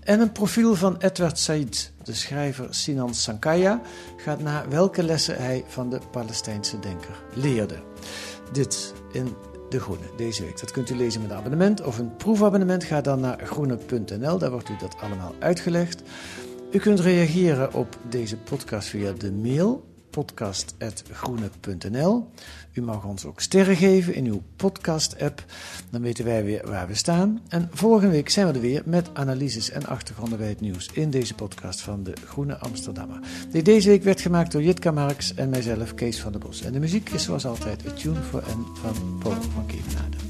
En 0.04 0.20
een 0.20 0.32
profiel 0.32 0.74
van 0.74 0.96
Edward 0.98 1.38
Said, 1.38 1.92
de 2.02 2.14
schrijver 2.14 2.66
Sinan 2.70 3.14
Sankaya, 3.14 3.80
gaat 4.16 4.40
na 4.40 4.68
welke 4.68 5.02
lessen 5.02 5.36
hij 5.36 5.64
van 5.66 5.90
de 5.90 6.00
Palestijnse 6.10 6.78
denker 6.78 7.22
leerde. 7.34 7.82
Dit 8.52 8.94
in 9.12 9.36
De 9.68 9.80
Groene 9.80 10.04
deze 10.16 10.42
week. 10.42 10.60
Dat 10.60 10.70
kunt 10.70 10.90
u 10.90 10.96
lezen 10.96 11.22
met 11.22 11.30
een 11.30 11.36
abonnement 11.36 11.82
of 11.82 11.98
een 11.98 12.16
proefabonnement. 12.16 12.84
Ga 12.84 13.00
dan 13.00 13.20
naar 13.20 13.46
groene.nl, 13.46 14.38
daar 14.38 14.50
wordt 14.50 14.68
u 14.68 14.76
dat 14.78 14.96
allemaal 15.00 15.34
uitgelegd. 15.38 16.02
U 16.70 16.78
kunt 16.78 17.00
reageren 17.00 17.74
op 17.74 17.98
deze 18.08 18.36
podcast 18.36 18.88
via 18.88 19.12
de 19.12 19.32
mail 19.32 19.87
podcast.groene.nl. 20.18 22.30
U 22.72 22.82
mag 22.82 23.04
ons 23.04 23.24
ook 23.24 23.40
sterren 23.40 23.76
geven 23.76 24.14
in 24.14 24.24
uw 24.24 24.42
podcast-app. 24.56 25.44
Dan 25.90 26.02
weten 26.02 26.24
wij 26.24 26.44
weer 26.44 26.66
waar 26.66 26.86
we 26.86 26.94
staan. 26.94 27.40
En 27.48 27.68
volgende 27.72 28.10
week 28.10 28.28
zijn 28.28 28.46
we 28.46 28.52
er 28.52 28.60
weer 28.60 28.82
met 28.84 29.08
analyses 29.12 29.70
en 29.70 29.86
achtergronden 29.86 30.38
bij 30.38 30.48
het 30.48 30.60
nieuws 30.60 30.88
in 30.92 31.10
deze 31.10 31.34
podcast 31.34 31.80
van 31.80 32.02
de 32.02 32.12
Groene 32.26 32.56
Amsterdammer. 32.56 33.20
Deze 33.62 33.88
week 33.88 34.02
werd 34.02 34.20
gemaakt 34.20 34.52
door 34.52 34.62
Jitka 34.62 34.90
Marks 34.90 35.34
en 35.34 35.48
mijzelf, 35.48 35.94
Kees 35.94 36.20
van 36.20 36.32
der 36.32 36.40
Bos. 36.40 36.62
En 36.62 36.72
de 36.72 36.78
muziek 36.78 37.10
is 37.10 37.22
zoals 37.22 37.46
altijd 37.46 37.86
A 37.86 37.92
Tune 37.92 38.22
for 38.22 38.42
N 38.42 38.66
van 38.74 39.18
Paul 39.18 39.42
van 39.42 39.66
Kevenade. 39.66 40.27